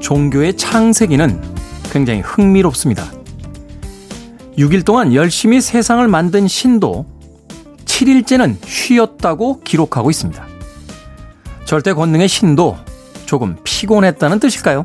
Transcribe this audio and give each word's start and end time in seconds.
한 0.00 0.02
종교의 0.02 0.56
창세기는 0.56 1.40
굉장히 1.92 2.20
흥미롭습니다. 2.20 3.12
6일 4.56 4.84
동안 4.84 5.14
열심히 5.14 5.60
세상을 5.60 6.06
만든 6.08 6.48
신도 6.48 7.06
7일째는 7.84 8.56
쉬었다고 8.64 9.60
기록하고 9.60 10.10
있습니다. 10.10 10.46
절대 11.66 11.92
권능의 11.92 12.28
신도 12.28 12.78
조금 13.26 13.56
피곤했다는 13.62 14.40
뜻일까요? 14.40 14.84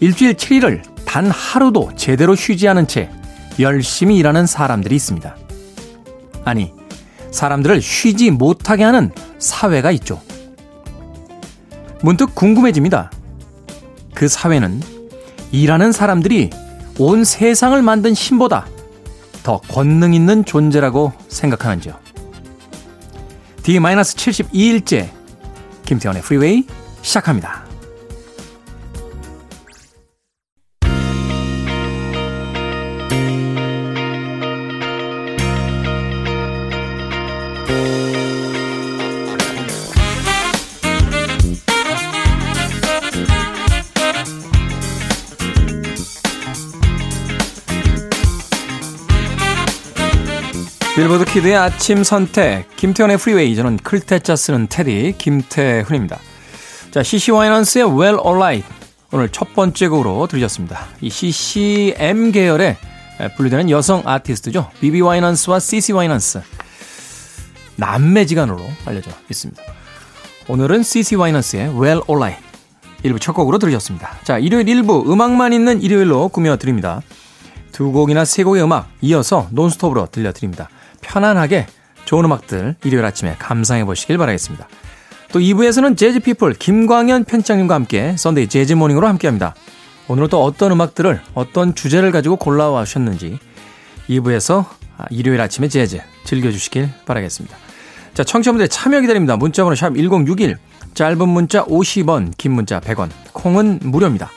일주일 0.00 0.34
7일을 0.34 0.82
단 1.04 1.28
하루도 1.28 1.90
제대로 1.96 2.34
쉬지 2.34 2.68
않은 2.68 2.86
채 2.86 3.10
열심히 3.58 4.16
일하는 4.16 4.46
사람들이 4.46 4.94
있습니다. 4.94 5.36
아니, 6.44 6.72
사람들을 7.32 7.82
쉬지 7.82 8.30
못하게 8.30 8.84
하는 8.84 9.10
사회가 9.38 9.90
있죠. 9.90 10.20
문득 12.00 12.34
궁금해집니다. 12.34 13.10
그 14.18 14.26
사회는 14.26 14.82
일하는 15.52 15.92
사람들이 15.92 16.50
온 16.98 17.22
세상을 17.22 17.80
만든 17.82 18.14
신보다 18.14 18.66
더 19.44 19.60
권능 19.68 20.12
있는 20.12 20.44
존재라고 20.44 21.12
생각하는지요. 21.28 21.94
D-72일째 23.62 25.10
김태훈의 25.84 26.22
프리웨이 26.22 26.66
시작합니다. 27.02 27.67
빌보드 51.38 51.48
kid의 51.48 51.56
아침 51.56 52.04
선택 52.04 52.68
김태훈의 52.76 53.16
프리웨이 53.16 53.54
저는 53.54 53.76
클 53.78 54.04
태 54.04 54.23
자 54.23 54.36
쓰는 54.36 54.66
태디 54.68 55.14
김태훈입니다. 55.18 56.18
자 56.90 57.02
CC 57.02 57.30
와이넌스의 57.30 57.84
Well 57.86 58.18
Alright 58.24 58.66
오늘 59.12 59.28
첫 59.28 59.54
번째 59.54 59.88
곡으로 59.88 60.26
들으셨습니다. 60.26 60.86
이 61.00 61.10
CCM 61.10 62.32
계열의 62.32 62.76
분류되는 63.36 63.70
여성 63.70 64.02
아티스트죠. 64.04 64.70
비비 64.80 65.00
와이넌스와 65.00 65.60
CC 65.60 65.92
와이넌스 65.92 66.40
남매지간으로 67.76 68.60
알려져 68.84 69.10
있습니다. 69.30 69.62
오늘은 70.48 70.82
CC 70.82 71.14
와이넌스의 71.16 71.68
Well 71.80 72.02
Alright 72.08 72.42
1부 73.04 73.20
첫 73.20 73.32
곡으로 73.32 73.58
들으셨습니다. 73.58 74.18
자 74.24 74.38
일요일 74.38 74.66
1부 74.66 75.08
음악만 75.08 75.52
있는 75.52 75.82
일요일로 75.82 76.28
꾸며드립니다. 76.28 77.02
두 77.72 77.92
곡이나 77.92 78.24
세 78.24 78.42
곡의 78.42 78.62
음악 78.62 78.90
이어서 79.02 79.48
논스톱으로 79.52 80.08
들려드립니다. 80.10 80.68
편안하게 81.00 81.66
좋은 82.04 82.24
음악들 82.24 82.76
일요일 82.84 83.04
아침에 83.04 83.36
감상해 83.38 83.84
보시길 83.84 84.18
바라겠습니다. 84.18 84.68
또 85.32 85.40
2부에서는 85.40 85.96
재즈피플 85.96 86.54
김광현 86.54 87.24
편집장님과 87.24 87.74
함께 87.74 88.16
Sunday 88.16 88.48
Jazz 88.48 88.63
Morning으로 88.63 89.06
함께합니다. 89.06 89.54
오늘은 90.08 90.28
또 90.28 90.42
어떤 90.42 90.72
음악들을 90.72 91.20
어떤 91.34 91.74
주제를 91.74 92.12
가지고 92.12 92.36
골라와 92.36 92.84
주셨는지 92.84 93.38
2부에서 94.08 94.64
일요일 95.10 95.40
아침에 95.40 95.68
재즈 95.68 96.00
즐겨주시길 96.24 96.88
바라겠습니다. 97.04 97.56
자, 98.14 98.24
청취자분들의 98.24 98.68
참여 98.68 99.00
기다립니다. 99.02 99.36
문자번호 99.36 99.76
샵 99.76 99.94
1061, 99.94 100.56
짧은 100.94 101.28
문자 101.28 101.64
50원, 101.64 102.32
긴 102.36 102.52
문자 102.52 102.80
100원, 102.80 103.10
콩은 103.32 103.80
무료입니다. 103.82 104.30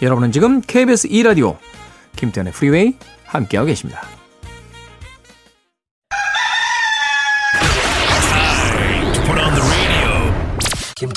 여러분은 0.00 0.32
지금 0.32 0.60
KBS 0.60 1.08
2라디오 1.08 1.56
김태현의 2.16 2.52
프리웨이 2.52 2.96
함께하고 3.24 3.66
계십니다. 3.66 4.02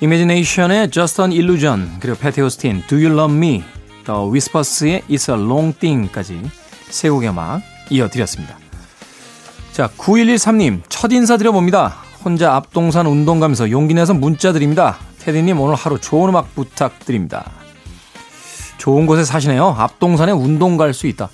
이미지네이션의 0.00 0.90
Just 0.90 1.20
an 1.22 1.32
Illusion 1.32 1.98
그리고 2.00 2.16
패티 2.18 2.40
오스틴 2.40 2.82
Do 2.86 2.98
You 2.98 3.12
Love 3.12 3.36
Me 3.36 3.64
더 4.04 4.26
위스퍼스의 4.26 5.02
It's 5.08 5.28
a 5.28 5.40
Long 5.42 5.76
Thing까지 5.78 6.40
세 6.88 7.08
곡의 7.08 7.30
음악 7.30 7.62
이어드렸습니다. 7.90 8.58
자 9.72 9.88
9113님 9.96 10.82
첫 10.88 11.12
인사 11.12 11.36
드려봅니다. 11.36 11.96
혼자 12.24 12.54
앞동산 12.54 13.06
운동 13.06 13.40
가면서 13.40 13.70
용기 13.70 13.94
내서 13.94 14.14
문자 14.14 14.52
드립니다. 14.52 14.98
테디님 15.20 15.60
오늘 15.60 15.74
하루 15.74 16.00
좋은 16.00 16.28
음악 16.28 16.54
부탁드립니다. 16.54 17.50
좋은 18.78 19.06
곳에 19.06 19.24
사시네요. 19.24 19.74
앞동산에 19.78 20.30
운동 20.32 20.76
갈 20.76 20.94
수 20.94 21.06
있다. 21.08 21.28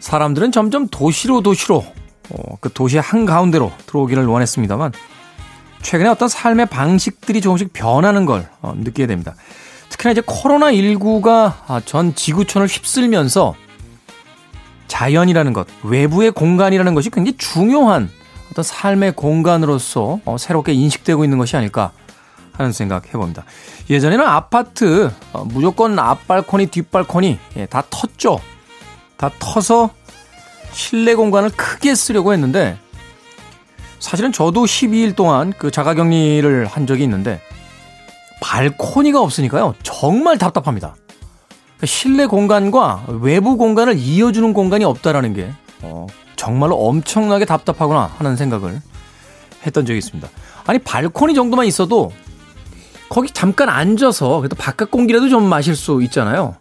사람들은 0.00 0.50
점점 0.50 0.88
도시로 0.88 1.42
도시로 1.42 1.84
어, 2.30 2.56
그 2.60 2.72
도시의 2.72 3.02
한가운데로 3.02 3.70
들어오기를 3.86 4.26
원했습니다만 4.26 4.90
최근에 5.82 6.08
어떤 6.08 6.28
삶의 6.28 6.66
방식들이 6.66 7.40
조금씩 7.40 7.72
변하는 7.72 8.24
걸 8.24 8.48
어, 8.62 8.72
느끼게 8.76 9.06
됩니다. 9.06 9.34
특히나 9.88 10.12
이제 10.12 10.20
코로나19가 10.22 11.54
아, 11.66 11.80
전 11.84 12.14
지구촌을 12.14 12.66
휩쓸면서 12.66 13.54
자연이라는 14.86 15.52
것, 15.52 15.66
외부의 15.82 16.30
공간이라는 16.30 16.94
것이 16.94 17.10
굉장히 17.10 17.36
중요한 17.36 18.10
어떤 18.50 18.62
삶의 18.62 19.12
공간으로서 19.12 20.20
어, 20.24 20.36
새롭게 20.38 20.72
인식되고 20.72 21.24
있는 21.24 21.38
것이 21.38 21.56
아닐까 21.56 21.92
하는 22.52 22.72
생각 22.72 23.08
해봅니다. 23.08 23.44
예전에는 23.90 24.24
아파트 24.24 25.10
어, 25.32 25.44
무조건 25.44 25.98
앞발코니, 25.98 26.66
뒷발코니 26.66 27.38
예, 27.56 27.66
다 27.66 27.82
텄죠. 27.82 28.40
다 29.16 29.30
터서 29.38 29.90
실내 30.72 31.14
공간을 31.14 31.50
크게 31.50 31.94
쓰려고 31.94 32.32
했는데 32.32 32.78
사실은 34.02 34.32
저도 34.32 34.64
12일 34.64 35.14
동안 35.14 35.52
그 35.56 35.70
자가 35.70 35.94
격리를 35.94 36.66
한 36.66 36.86
적이 36.88 37.04
있는데 37.04 37.40
발코니가 38.40 39.20
없으니까요. 39.20 39.74
정말 39.84 40.38
답답합니다. 40.38 40.96
그러니까 41.76 41.86
실내 41.86 42.26
공간과 42.26 43.04
외부 43.06 43.56
공간을 43.56 43.96
이어주는 43.96 44.52
공간이 44.54 44.84
없다라는 44.84 45.34
게 45.34 45.52
어, 45.82 46.08
정말로 46.34 46.74
엄청나게 46.74 47.44
답답하구나 47.44 48.10
하는 48.18 48.34
생각을 48.34 48.82
했던 49.64 49.86
적이 49.86 49.98
있습니다. 49.98 50.28
아니 50.66 50.80
발코니 50.80 51.34
정도만 51.34 51.66
있어도 51.66 52.10
거기 53.08 53.30
잠깐 53.30 53.68
앉아서 53.68 54.38
그래도 54.38 54.56
바깥 54.56 54.90
공기라도 54.90 55.28
좀 55.28 55.44
마실 55.44 55.76
수 55.76 56.02
있잖아요. 56.02 56.56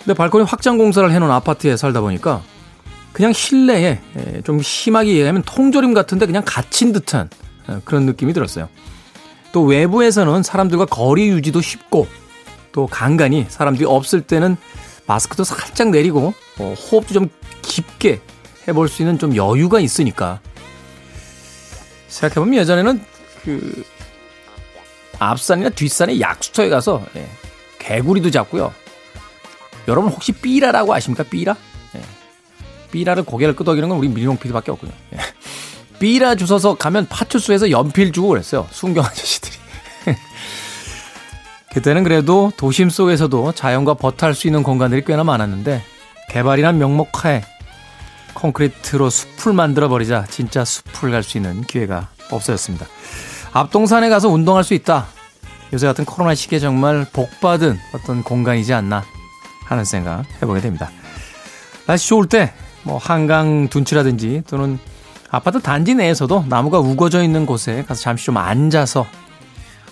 근데 0.00 0.12
발코니 0.12 0.44
확장 0.44 0.76
공사를 0.76 1.10
해놓은 1.10 1.30
아파트에 1.30 1.78
살다 1.78 2.02
보니까 2.02 2.42
그냥 3.12 3.32
실내에 3.32 4.00
좀 4.44 4.62
심하게 4.62 5.10
얘기하면 5.10 5.42
통조림 5.44 5.94
같은데 5.94 6.26
그냥 6.26 6.42
갇힌 6.46 6.92
듯한 6.92 7.28
그런 7.84 8.06
느낌이 8.06 8.32
들었어요. 8.32 8.68
또 9.52 9.62
외부에서는 9.64 10.42
사람들과 10.42 10.86
거리 10.86 11.28
유지도 11.28 11.60
쉽고 11.60 12.06
또 12.72 12.86
간간히 12.86 13.46
사람들이 13.48 13.84
없을 13.84 14.22
때는 14.22 14.56
마스크도 15.06 15.44
살짝 15.44 15.90
내리고 15.90 16.32
어, 16.58 16.74
호흡도 16.74 17.12
좀 17.12 17.28
깊게 17.60 18.20
해볼 18.66 18.88
수 18.88 19.02
있는 19.02 19.18
좀 19.18 19.36
여유가 19.36 19.78
있으니까 19.80 20.40
생각해보면 22.08 22.54
예전에는 22.60 23.04
그 23.44 23.84
앞산이나 25.18 25.70
뒷산의 25.70 26.20
약수터에 26.20 26.68
가서 26.68 27.04
예, 27.16 27.28
개구리도 27.78 28.30
잡고요. 28.30 28.72
여러분 29.88 30.10
혹시 30.10 30.32
삐라라고 30.32 30.94
아십니까? 30.94 31.24
삐라? 31.24 31.56
삐라를 32.92 33.24
고개를 33.24 33.56
끄덕이는 33.56 33.88
건 33.88 33.98
우리 33.98 34.08
민용 34.08 34.36
PD밖에 34.36 34.70
없군요. 34.70 34.92
예. 35.14 35.18
삐라 35.98 36.36
주워서 36.36 36.74
가면 36.74 37.06
파출소에서 37.08 37.70
연필 37.70 38.12
주고 38.12 38.28
그랬어요. 38.28 38.68
순경 38.70 39.04
아저씨들이. 39.04 39.54
그때는 41.72 42.04
그래도 42.04 42.52
도심 42.56 42.90
속에서도 42.90 43.52
자연과 43.52 43.94
버탈 43.94 44.34
수 44.34 44.46
있는 44.46 44.62
공간들이 44.62 45.04
꽤나 45.04 45.24
많았는데 45.24 45.82
개발이란 46.30 46.78
명목 46.78 47.24
하에 47.24 47.42
콘크리트로 48.34 49.10
숲을 49.10 49.52
만들어 49.52 49.88
버리자 49.88 50.24
진짜 50.28 50.64
숲을 50.64 51.10
갈 51.10 51.22
수 51.22 51.38
있는 51.38 51.62
기회가 51.62 52.08
없어졌습니다. 52.30 52.86
앞동산에 53.52 54.08
가서 54.08 54.28
운동할 54.28 54.64
수 54.64 54.74
있다. 54.74 55.06
요새 55.72 55.86
같은 55.86 56.04
코로나 56.04 56.34
시기에 56.34 56.58
정말 56.58 57.06
복받은 57.12 57.78
어떤 57.94 58.22
공간이지 58.22 58.72
않나 58.74 59.04
하는 59.64 59.84
생각 59.84 60.24
해보게 60.42 60.60
됩니다. 60.60 60.90
날씨 61.86 62.08
좋을 62.08 62.26
때 62.26 62.52
뭐 62.84 62.98
한강 62.98 63.68
둔치라든지 63.68 64.42
또는 64.46 64.78
아파트 65.30 65.60
단지 65.60 65.94
내에서도 65.94 66.44
나무가 66.48 66.78
우거져 66.78 67.22
있는 67.22 67.46
곳에 67.46 67.84
가서 67.86 68.02
잠시 68.02 68.26
좀 68.26 68.36
앉아서 68.36 69.06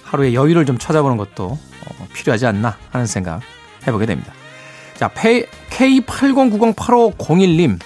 하루의 0.03 0.35
여유를 0.35 0.67
좀 0.67 0.77
찾아보는 0.77 1.17
것도 1.17 1.47
어, 1.47 2.09
필요하지 2.13 2.45
않나 2.47 2.77
하는 2.91 3.07
생각 3.07 3.41
해보게 3.87 4.05
됩니다. 4.07 4.33
자, 4.97 5.09
K80908501님. 5.09 7.79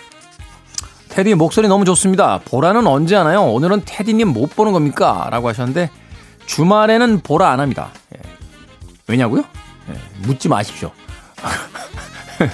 테디 1.11 1.35
목소리 1.37 1.69
너무 1.69 1.85
좋습니다. 1.85 2.41
보라는 2.45 2.89
언제 2.89 3.15
하나요? 3.15 3.45
오늘은 3.45 3.83
테디님 3.85 4.27
못 4.29 4.57
보는 4.57 4.73
겁니까? 4.73 5.29
라고 5.31 5.49
하셨는데 5.49 5.91
주말에는 6.47 7.21
보라 7.21 7.51
안 7.51 7.61
합니다. 7.61 7.91
예. 8.17 8.21
왜냐고요? 9.07 9.45
예, 9.91 9.95
묻지 10.27 10.49
마십시오. 10.49 10.91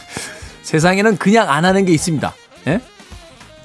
세상에는 0.63 1.17
그냥 1.17 1.49
안 1.49 1.65
하는 1.65 1.87
게 1.87 1.93
있습니다. 1.93 2.35
예? 2.67 2.81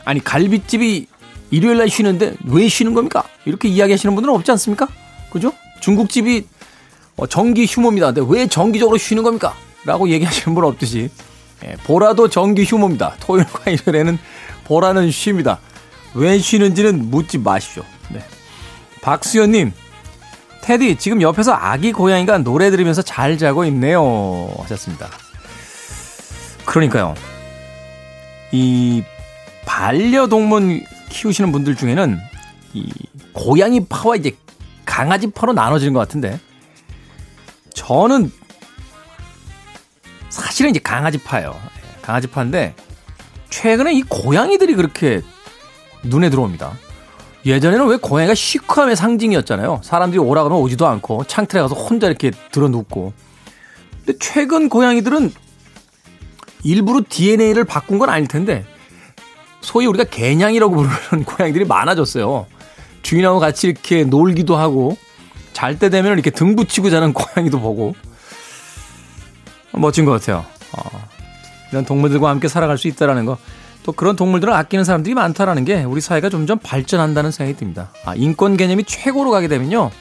아니 0.03 0.23
갈비집이 0.23 1.07
일요일 1.51 1.77
날 1.77 1.89
쉬는데 1.89 2.35
왜 2.45 2.67
쉬는 2.67 2.93
겁니까? 2.93 3.23
이렇게 3.45 3.67
이야기하시는 3.67 4.13
분들은 4.15 4.33
없지 4.35 4.51
않습니까? 4.51 4.87
그죠? 5.29 5.51
중국집이 5.81 6.45
어, 7.17 7.27
정기 7.27 7.65
휴무입니다. 7.65 8.11
근데 8.11 8.21
왜 8.27 8.47
정기적으로 8.47 8.97
쉬는 8.97 9.23
겁니까? 9.23 9.55
라고 9.85 10.09
얘기하시는 10.09 10.53
분 10.55 10.63
없듯이 10.63 11.09
예, 11.63 11.75
보라도 11.83 12.29
정기 12.29 12.63
휴무입니다. 12.63 13.15
토요일과 13.21 13.69
일요일에는 13.71 14.17
보라는 14.65 15.11
쉽니다. 15.11 15.59
왜 16.13 16.39
쉬는지는 16.39 17.09
묻지 17.09 17.37
마십시오. 17.37 17.83
네. 18.09 18.23
박수현님, 19.01 19.71
테디, 20.61 20.95
지금 20.97 21.21
옆에서 21.21 21.53
아기 21.53 21.91
고양이가 21.91 22.39
노래 22.39 22.71
들으면서 22.71 23.01
잘 23.01 23.37
자고 23.37 23.65
있네요. 23.65 24.51
하셨습니다. 24.63 25.09
그러니까요. 26.65 27.13
이 28.51 29.03
반려동물 29.65 30.83
키우시는 31.09 31.51
분들 31.51 31.75
중에는 31.75 32.19
이 32.73 32.91
고양이 33.33 33.85
파와 33.85 34.15
이제 34.15 34.35
강아지 34.85 35.31
파로 35.31 35.53
나눠지는 35.53 35.93
것 35.93 35.99
같은데 35.99 36.39
저는 37.73 38.31
사실은 40.29 40.71
이제 40.71 40.79
강아지 40.79 41.17
파예요. 41.17 41.55
강아지 42.01 42.27
파인데 42.27 42.75
최근에 43.49 43.93
이 43.93 44.01
고양이들이 44.03 44.75
그렇게 44.75 45.21
눈에 46.03 46.29
들어옵니다. 46.29 46.73
예전에는 47.45 47.87
왜 47.87 47.97
고양이가 47.97 48.33
시크함의 48.33 48.95
상징이었잖아요. 48.95 49.81
사람들이 49.83 50.19
오라 50.19 50.43
그러면 50.43 50.63
오지도 50.63 50.87
않고 50.87 51.25
창틀에 51.25 51.61
가서 51.61 51.75
혼자 51.75 52.07
이렇게 52.07 52.31
들어 52.51 52.67
눕고. 52.67 53.13
근데 54.03 54.17
최근 54.19 54.67
고양이들은 54.67 55.31
일부러 56.65 57.01
DNA를 57.07 57.63
바꾼 57.63 57.99
건 57.99 58.09
아닐 58.09 58.27
텐데 58.27 58.65
소위 59.61 59.85
우리가 59.85 60.03
개냥이라고 60.05 60.75
부르는 60.75 61.23
고양이들이 61.25 61.65
많아졌어요. 61.65 62.47
주인하고 63.03 63.39
같이 63.39 63.67
이렇게 63.67 64.03
놀기도 64.03 64.57
하고 64.57 64.97
잘 65.53 65.77
때 65.79 65.89
되면 65.89 66.13
이렇게 66.13 66.31
등 66.31 66.55
붙이고 66.55 66.89
자는 66.89 67.13
고양이도 67.15 67.59
보고 67.61 67.95
멋진 69.71 70.05
것 70.05 70.11
같아요. 70.11 70.43
어, 70.73 70.81
이런 71.71 71.85
동물들과 71.85 72.29
함께 72.29 72.47
살아갈 72.47 72.77
수 72.77 72.87
있다라는 72.87 73.25
거. 73.25 73.37
또 73.83 73.91
그런 73.91 74.15
동물들을 74.15 74.51
아끼는 74.51 74.83
사람들이 74.83 75.13
많다라는 75.13 75.63
게 75.63 75.83
우리 75.83 76.01
사회가 76.01 76.29
점점 76.29 76.57
발전한다는 76.57 77.29
생각이 77.29 77.57
듭니다. 77.57 77.91
아, 78.03 78.15
인권 78.15 78.57
개념이 78.57 78.83
최고로 78.85 79.29
가게 79.29 79.47
되면요. 79.47 79.91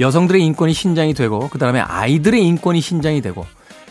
여성들의 0.00 0.42
인권이 0.42 0.72
신장이 0.72 1.14
되고, 1.14 1.48
그 1.48 1.58
다음에 1.58 1.78
아이들의 1.78 2.44
인권이 2.44 2.80
신장이 2.80 3.20
되고, 3.20 3.46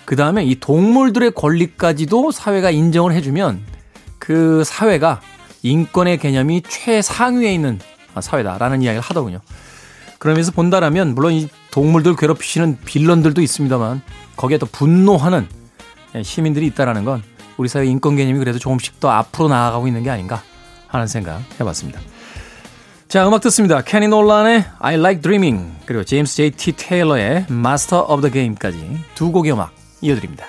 그 0.06 0.16
다음에 0.16 0.44
이 0.44 0.60
동물들의 0.60 1.32
권리까지도 1.32 2.32
사회가 2.32 2.72
인정을 2.72 3.14
해주면 3.14 3.62
그 4.20 4.64
사회가 4.66 5.22
인권의 5.64 6.18
개념이 6.18 6.64
최상위에 6.68 7.54
있는 7.54 7.80
사회다라는 8.20 8.82
이야기를 8.82 9.02
하더군요. 9.02 9.40
그러면서 10.20 10.52
본다라면 10.52 11.16
물론 11.16 11.34
이 11.34 11.48
동물들 11.72 12.16
괴롭히시는 12.16 12.80
빌런들도 12.86 13.42
있습니다만 13.42 14.02
거기에 14.36 14.58
또 14.58 14.66
분노하는 14.68 15.48
시민들이 16.24 16.68
있다라는 16.68 17.06
건 17.06 17.24
우리 17.58 17.70
사회 17.70 17.86
인권 17.86 18.16
개념이 18.16 18.38
그래도 18.40 18.60
조금씩 18.60 19.00
더 19.00 19.10
앞으로 19.10 19.48
나아가고 19.48 19.88
있는 19.88 20.04
게 20.04 20.10
아닌가 20.10 20.44
하는 20.88 21.08
생각 21.08 21.42
해봤습니다. 21.60 22.00
자, 23.08 23.28
음악 23.28 23.42
듣습니다. 23.42 23.82
케니 23.82 24.08
놀란의 24.08 24.66
I 24.80 24.96
Like 24.96 25.22
Dreaming 25.22 25.72
그리고 25.86 26.04
제임스 26.04 26.36
J.T. 26.36 26.74
테일러의 26.74 27.46
Master 27.50 28.04
of 28.08 28.22
the 28.22 28.32
Game까지 28.32 29.00
두 29.16 29.32
곡의 29.32 29.52
음악 29.54 29.81
이어드립니다. 30.02 30.46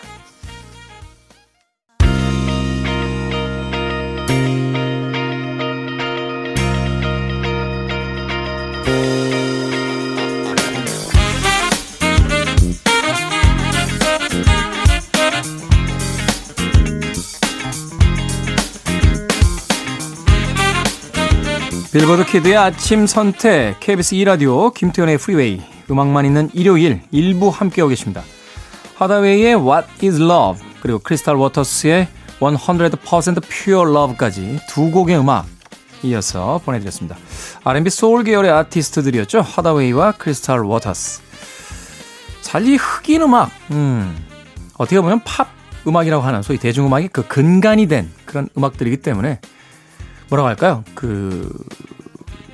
빌보드 21.92 22.24
Kid의 22.24 22.56
아침 22.56 23.06
선택 23.06 23.78
KBS 23.80 24.16
2라디오 24.16 24.72
김태훈의 24.72 25.18
Freeway 25.18 25.60
음악만 25.90 26.24
있는 26.24 26.48
일요일 26.54 27.02
일부 27.10 27.50
함께하고 27.50 27.90
계십니다. 27.90 28.22
하다웨이의 29.02 29.56
What 29.56 30.06
is 30.06 30.20
Love 30.20 30.62
그리고 30.80 31.00
크리스탈 31.00 31.34
워터스의 31.34 32.06
100% 32.38 33.42
Pure 33.48 33.90
Love까지 33.90 34.60
두 34.68 34.90
곡의 34.90 35.18
음악 35.18 35.46
이어서 36.04 36.60
보내드렸습니다. 36.64 37.16
R&B 37.64 37.90
소울 37.90 38.22
계열의 38.24 38.50
아티스트들이었죠. 38.50 39.40
하다웨이와 39.40 40.12
크리스탈 40.12 40.60
워터스. 40.60 41.20
사실 42.42 42.71
이 42.71 42.76
흑인 42.76 43.22
음악, 43.22 43.50
음, 43.70 44.16
어떻게 44.76 45.00
보면 45.00 45.20
팝 45.24 45.48
음악이라고 45.86 46.22
하는 46.22 46.42
소위 46.42 46.58
대중음악이 46.58 47.08
그 47.08 47.26
근간이 47.26 47.86
된 47.86 48.10
그런 48.24 48.48
음악들이기 48.56 48.98
때문에 48.98 49.40
뭐라고 50.28 50.48
할까요? 50.48 50.84
그, 50.94 51.52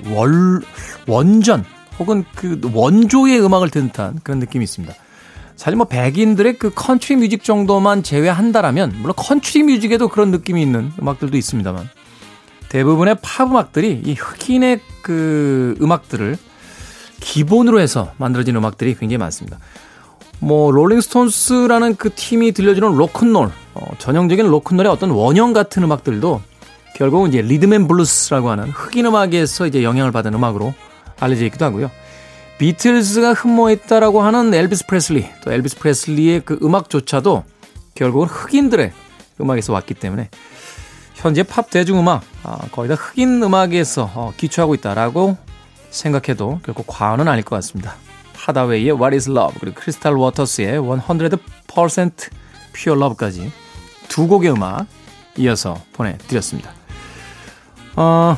월, 0.09 0.61
원전, 1.07 1.63
혹은 1.99 2.23
그 2.35 2.59
원조의 2.73 3.39
음악을 3.43 3.69
듣는 3.69 3.89
듯한 3.89 4.19
그런 4.23 4.39
느낌이 4.39 4.63
있습니다. 4.63 4.95
사실 5.59 5.75
뭐 5.75 5.87
백인들의 5.87 6.57
그 6.57 6.71
컨트리 6.73 7.17
뮤직 7.17 7.43
정도만 7.43 8.01
제외한다라면, 8.01 8.93
물론 8.99 9.13
컨트리 9.17 9.63
뮤직에도 9.63 10.07
그런 10.07 10.31
느낌이 10.31 10.61
있는 10.61 10.93
음악들도 11.01 11.35
있습니다만, 11.35 11.89
대부분의 12.69 13.17
팝 13.21 13.43
음악들이 13.43 14.01
이 14.05 14.13
흑인의 14.13 14.79
그 15.01 15.75
음악들을 15.81 16.37
기본으로 17.19 17.81
해서 17.81 18.13
만들어진 18.15 18.55
음악들이 18.55 18.95
굉장히 18.95 19.17
많습니다. 19.17 19.59
뭐 20.39 20.71
롤링스톤스라는 20.71 21.97
그 21.97 22.09
팀이 22.15 22.53
들려주는 22.53 22.95
로큰롤, 22.95 23.51
어, 23.73 23.87
전형적인 23.97 24.47
로큰롤의 24.47 24.89
어떤 24.89 25.09
원형 25.09 25.51
같은 25.51 25.83
음악들도 25.83 26.41
결국은 26.95 27.27
이제 27.31 27.41
리듬 27.41 27.73
앤 27.73 27.89
블루스라고 27.89 28.49
하는 28.49 28.69
흑인 28.69 29.07
음악에서 29.07 29.67
이제 29.67 29.83
영향을 29.83 30.13
받은 30.13 30.33
음악으로 30.33 30.73
알려져 31.19 31.43
있기도 31.43 31.65
하고요. 31.65 31.91
비틀즈가 32.59 33.33
흠모했다라고 33.33 34.21
하는 34.21 34.53
엘비스 34.53 34.85
프레슬리, 34.85 35.25
또 35.43 35.51
엘비스 35.51 35.77
프레슬리의 35.77 36.41
그 36.43 36.59
음악조차도 36.61 37.45
결국은 37.95 38.27
흑인들의 38.27 38.91
음악에서 39.39 39.71
왔기 39.71 39.93
때문에 39.93 40.29
현재 41.15 41.43
팝 41.43 41.69
대중음악 41.69 42.21
아, 42.43 42.57
거의 42.71 42.89
다 42.89 42.95
흑인 42.95 43.41
음악에서 43.41 44.11
어, 44.13 44.33
기초하고 44.35 44.75
있다라고 44.75 45.37
생각해도 45.89 46.59
결국 46.65 46.85
과언은 46.87 47.29
아닐 47.29 47.45
것 47.45 47.55
같습니다. 47.55 47.95
하다웨이의 48.35 48.91
What 48.91 49.15
is 49.15 49.29
Love 49.29 49.57
그리고 49.59 49.79
크리스탈 49.79 50.13
워터스의 50.15 50.79
100% 50.79 52.29
Pure 52.73 53.01
Love까지 53.01 53.51
두 54.09 54.27
곡의 54.27 54.51
음악 54.51 54.85
이어서 55.37 55.81
보내드렸습니다. 55.93 56.73
어, 57.95 58.37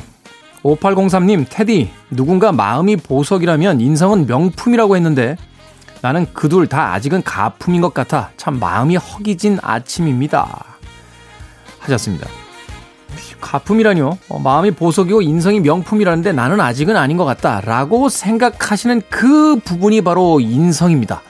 5803님, 0.62 1.46
테디, 1.48 1.90
누군가 2.10 2.52
마음이 2.52 2.96
보석이라면 2.96 3.80
인성은 3.80 4.26
명품이라고 4.26 4.96
했는데 4.96 5.36
나는 6.02 6.26
그 6.32 6.48
둘 6.48 6.66
다 6.66 6.92
아직은 6.94 7.22
가품인 7.22 7.80
것 7.80 7.94
같아 7.94 8.30
참 8.36 8.58
마음이 8.58 8.96
허기진 8.96 9.58
아침입니다. 9.62 10.64
하셨습니다. 11.80 12.28
가품이라뇨? 13.40 14.18
어, 14.28 14.38
마음이 14.38 14.70
보석이고 14.72 15.20
인성이 15.22 15.58
명품이라는데 15.60 16.32
나는 16.32 16.60
아직은 16.60 16.96
아닌 16.96 17.16
것 17.16 17.24
같다. 17.24 17.60
라고 17.60 18.08
생각하시는 18.08 19.02
그 19.10 19.56
부분이 19.64 20.02
바로 20.02 20.38
인성입니다. 20.38 21.22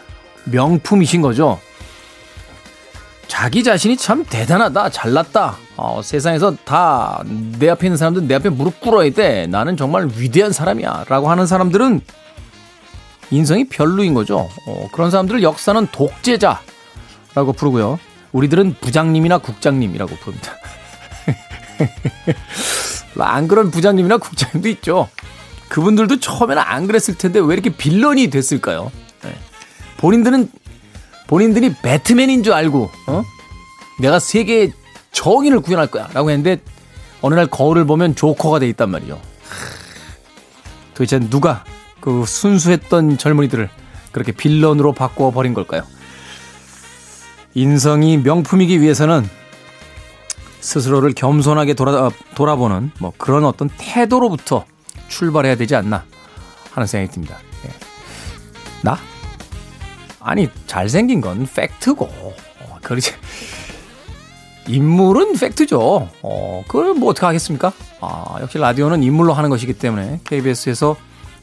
명품이신 0.45 1.23
거죠. 1.23 1.59
자기 3.29 3.63
자신이 3.65 3.97
참 3.97 4.25
대단하다, 4.29 4.91
잘났다. 4.91 5.57
어, 5.83 6.01
세상에서 6.03 6.55
다 6.65 7.23
내 7.59 7.69
앞에 7.69 7.87
있는 7.87 7.97
사람들 7.97 8.27
내 8.27 8.35
앞에 8.35 8.49
무릎 8.49 8.81
꿇어야 8.81 9.11
돼. 9.11 9.47
나는 9.47 9.77
정말 9.77 10.09
위대한 10.17 10.53
사람이야. 10.53 11.05
라고 11.09 11.31
하는 11.31 11.47
사람들은 11.47 12.01
인성이 13.31 13.69
별로인 13.69 14.15
거죠. 14.15 14.49
어, 14.67 14.89
그런 14.93 15.11
사람들을 15.11 15.43
역사는 15.43 15.87
독재자라고 15.93 17.53
부르고요. 17.57 17.99
우리들은 18.33 18.77
부장님이나 18.81 19.39
국장님이라고 19.39 20.17
부릅니다. 20.17 20.53
안 23.19 23.47
그런 23.47 23.71
부장님이나 23.71 24.17
국장님도 24.19 24.69
있죠. 24.71 25.09
그분들도 25.69 26.19
처음에는 26.21 26.63
안 26.65 26.87
그랬을 26.87 27.17
텐데 27.17 27.41
왜 27.41 27.55
이렇게 27.55 27.71
빌런이 27.71 28.29
됐을까요? 28.31 28.91
네. 29.23 29.33
본인들은 29.99 30.51
본인들이 31.29 31.75
배트맨인 31.83 32.43
줄 32.43 32.53
알고 32.53 32.91
어? 33.07 33.23
내가 34.01 34.19
세계의 34.19 34.73
정의를 35.13 35.61
구현할 35.61 35.87
거야 35.87 36.09
라고 36.13 36.31
했는데 36.31 36.61
어느 37.21 37.35
날 37.35 37.47
거울을 37.47 37.85
보면 37.85 38.17
조커가 38.17 38.59
돼 38.59 38.69
있단 38.69 38.91
말이죠. 38.91 39.21
도대체 40.95 41.19
누가 41.19 41.65
그 42.01 42.25
순수했던 42.27 43.19
젊은이들을 43.19 43.71
그렇게 44.11 44.33
빌런으로 44.33 44.93
바꿔 44.93 45.31
버린 45.31 45.55
걸까요? 45.55 45.83
인성이 47.55 48.17
명품이기 48.19 48.81
위해서는 48.81 49.29
스스로를 50.61 51.13
겸손하게 51.13 51.75
돌아, 51.75 52.11
돌아보는 52.35 52.93
뭐 52.99 53.13
그런 53.17 53.45
어떤 53.45 53.69
태도로부터 53.77 54.65
출발해야 55.09 55.57
되지 55.57 55.77
않나 55.77 56.05
하는 56.73 56.87
생각이 56.87 57.13
듭니다. 57.13 57.39
예. 57.67 57.71
나? 58.83 58.99
아니 60.21 60.49
잘생긴 60.67 61.21
건 61.21 61.47
팩트고 61.53 62.05
어, 62.05 62.79
그러지 62.83 63.13
인물은 64.69 65.35
팩트죠. 65.35 66.09
어, 66.23 66.65
그걸 66.67 66.95
뭐 66.95 67.11
어떻게 67.11 67.27
하겠습니까? 67.27 67.73
아, 68.01 68.37
역시 68.41 68.59
라디오는 68.59 69.03
인물로 69.03 69.33
하는 69.33 69.51
것이기 69.51 69.75
때문에 69.75 70.21
KBS에서 70.25 70.97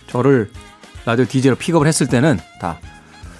저를 0.07 0.51
라디오 1.05 1.25
DJ로 1.25 1.55
픽업을 1.55 1.88
했을 1.88 2.07
때는 2.07 2.39
다 2.59 2.79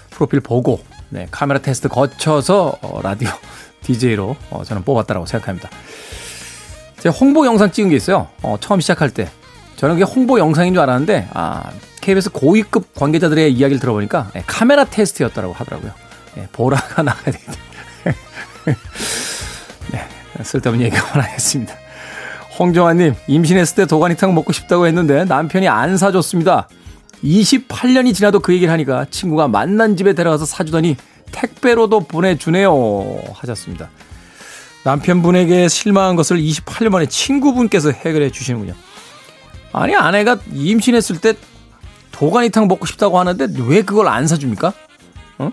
프로필 0.09 0.39
보고 0.41 0.83
네, 1.09 1.27
카메라 1.31 1.59
테스트 1.59 1.88
거쳐서 1.88 2.77
어, 2.81 3.01
라디오 3.01 3.29
DJ로 3.81 4.36
어, 4.50 4.63
저는 4.63 4.83
뽑았다라고 4.83 5.25
생각합니다. 5.25 5.69
제가 7.00 7.15
홍보 7.15 7.45
영상 7.45 7.71
찍은 7.71 7.89
게 7.89 7.95
있어요. 7.95 8.27
어, 8.41 8.57
처음 8.59 8.81
시작할 8.81 9.09
때. 9.09 9.29
저는 9.77 9.95
그게 9.95 10.03
홍보 10.03 10.39
영상인 10.39 10.74
줄 10.74 10.83
알았는데, 10.83 11.29
아, 11.33 11.71
KBS 12.01 12.31
고위급 12.31 12.93
관계자들의 12.95 13.53
이야기를 13.53 13.79
들어보니까 13.79 14.31
네, 14.33 14.43
카메라 14.45 14.83
테스트였다고 14.83 15.53
하더라고요. 15.53 15.93
네, 16.36 16.48
보라가 16.51 17.03
나가야 17.03 17.31
되겠다. 17.31 17.53
네, 20.39 20.43
쓸데없는 20.43 20.86
얘기 20.86 20.96
그만하겠습니다. 20.96 21.75
홍정아님, 22.58 23.13
임신했을 23.27 23.75
때 23.75 23.86
도가니탕 23.86 24.34
먹고 24.34 24.53
싶다고 24.53 24.88
했는데 24.88 25.25
남편이 25.25 25.67
안 25.67 25.98
사줬습니다. 25.98 26.69
28년이 27.24 28.15
지나도 28.15 28.39
그 28.39 28.53
얘기를 28.53 28.72
하니까 28.72 29.05
친구가 29.12 29.50
만난 29.50 29.98
집에 29.98 30.13
데려가서 30.13 30.46
사주더니 30.46 30.96
택배로도 31.34 32.01
보내주네요. 32.01 33.22
하셨습니다. 33.34 33.89
남편분에게 34.86 35.67
실망한 35.67 36.15
것을 36.15 36.38
28년 36.38 36.89
만에 36.89 37.05
친구분께서 37.05 37.91
해결해 37.91 38.29
주시는군요. 38.31 38.74
아니, 39.74 39.96
아내가 39.96 40.39
임신했을 40.53 41.19
때 41.19 41.34
도가니탕 42.12 42.69
먹고 42.69 42.86
싶다고 42.86 43.19
하는데 43.19 43.48
왜 43.67 43.81
그걸 43.81 44.08
안 44.08 44.25
사줍니까? 44.25 44.74
어? 45.39 45.51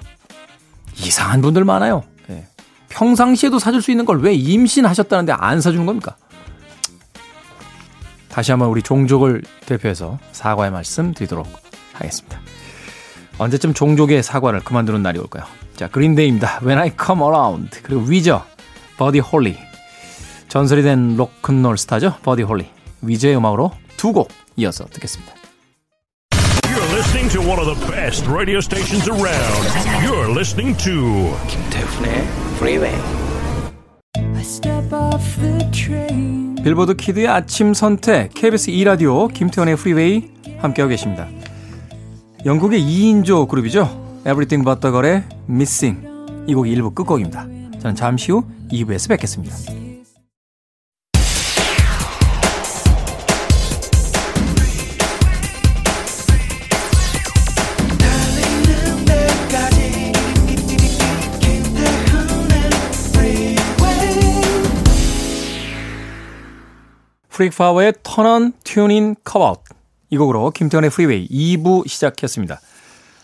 이상한 0.97 1.43
분들 1.43 1.65
많아요. 1.65 2.05
네. 2.97 2.99
평상시에도 2.99 3.59
사줄 3.59 3.83
수 3.83 3.91
있는 3.91 4.05
걸 4.05 4.19
왜 4.21 4.33
임신하셨다는데 4.35 5.33
안 5.33 5.61
사주는 5.61 5.85
겁니까? 5.85 6.17
다시 8.29 8.51
한번 8.53 8.69
우리 8.69 8.83
종족을 8.83 9.43
대표해서 9.67 10.19
사과의 10.33 10.71
말씀 10.71 11.13
드리도록 11.15 11.47
하겠습니다. 11.93 12.41
언제쯤 13.39 13.75
종족의 13.75 14.23
사과를 14.23 14.61
그만두는 14.61 15.03
날이 15.03 15.19
올까요? 15.19 15.45
자, 15.77 15.89
그린데이입니다. 15.89 16.61
When 16.63 16.79
I 16.79 16.93
Come 16.99 17.23
Around. 17.23 17.83
그리고 17.83 18.03
위저, 18.03 18.45
버디 18.97 19.19
홀리. 19.21 19.57
전설이 20.49 20.83
된 20.83 21.17
로큰롤 21.17 21.77
스타죠. 21.77 22.17
버디 22.23 22.43
홀리. 22.43 22.67
위저의 23.03 23.37
음악으로 23.37 23.73
두 23.99 24.13
곡 24.13 24.31
이어서 24.57 24.87
듣겠습니다. 24.87 25.33
You're 26.63 26.93
listening 26.95 27.31
to 27.33 27.41
one 27.43 27.59
of 27.61 27.67
the 27.67 27.93
best 27.93 28.27
radio 28.31 28.59
stations 28.59 29.09
around. 29.09 30.07
You're 30.07 30.31
listening 30.31 30.77
to 30.85 31.37
김태훈의 31.49 32.27
Freeway. 32.67 33.01
빌보드 36.65 36.97
Kid의 36.97 37.29
아침 37.29 37.73
선택 37.73 38.35
KBS 38.35 38.71
2 38.71 38.83
라디오 38.83 39.29
김태훈의 39.29 39.77
Freeway 39.77 40.31
함께하고 40.59 40.89
계십니다. 40.89 41.29
영국의 42.45 42.81
2인조 42.81 43.47
그룹이죠. 43.47 44.19
Everything 44.23 44.65
But 44.65 44.81
The 44.81 44.93
Girl의 44.93 45.23
Missing 45.49 46.09
이 46.49 46.55
곡이 46.55 46.75
1부 46.75 46.93
끝곡입니다. 46.97 47.47
저는 47.79 47.95
잠시 47.95 48.33
후 48.33 48.43
2부에서 48.73 49.11
뵙겠습니다. 49.11 49.55
프릭파워의 67.37 67.93
Turn 68.03 68.32
On, 68.32 68.55
Tune 68.65 68.94
In, 68.94 69.17
Cop 69.23 69.42
Out 69.42 69.61
이 70.09 70.17
곡으로 70.17 70.51
김태훈의 70.53 70.89
Freeway 70.89 71.29
2부 71.29 71.87
시작했습니다. 71.87 72.59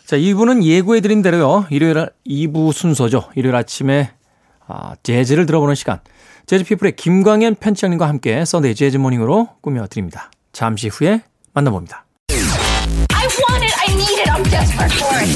자 0.05 0.17
2부는 0.19 0.63
예고해드린 0.63 1.23
대로요. 1.23 1.67
일요일 1.71 2.11
2부 2.27 2.73
순서죠. 2.73 3.31
일요일 3.37 3.57
아침에 3.57 4.11
아, 4.67 4.95
재즈를 5.03 5.47
들어보는 5.47 5.75
시간 5.75 6.01
재즈피플의 6.45 6.97
김광현 6.97 7.55
편집장님과 7.55 8.07
함께 8.07 8.45
Sunday 8.45 8.75
Jazz 8.75 8.99
Morning으로 8.99 9.49
꾸며드립니다. 9.63 10.31
잠시 10.53 10.89
후에 10.89 11.23
만나봅니다. 11.55 12.05
I 12.29 13.27
want 13.49 13.65
it, 13.65 13.75
I 13.81 13.95
need 13.95 14.21
it, 14.21 14.31
I'm 14.31 14.45
desperate 14.45 14.93
for 14.93 15.17
it. 15.23 15.33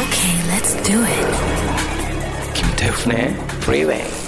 Okay, 0.00 0.34
let's 0.48 0.72
do 0.82 1.04
it. 1.04 1.26
김태훈의 2.54 3.36
프리웨이 3.60 4.25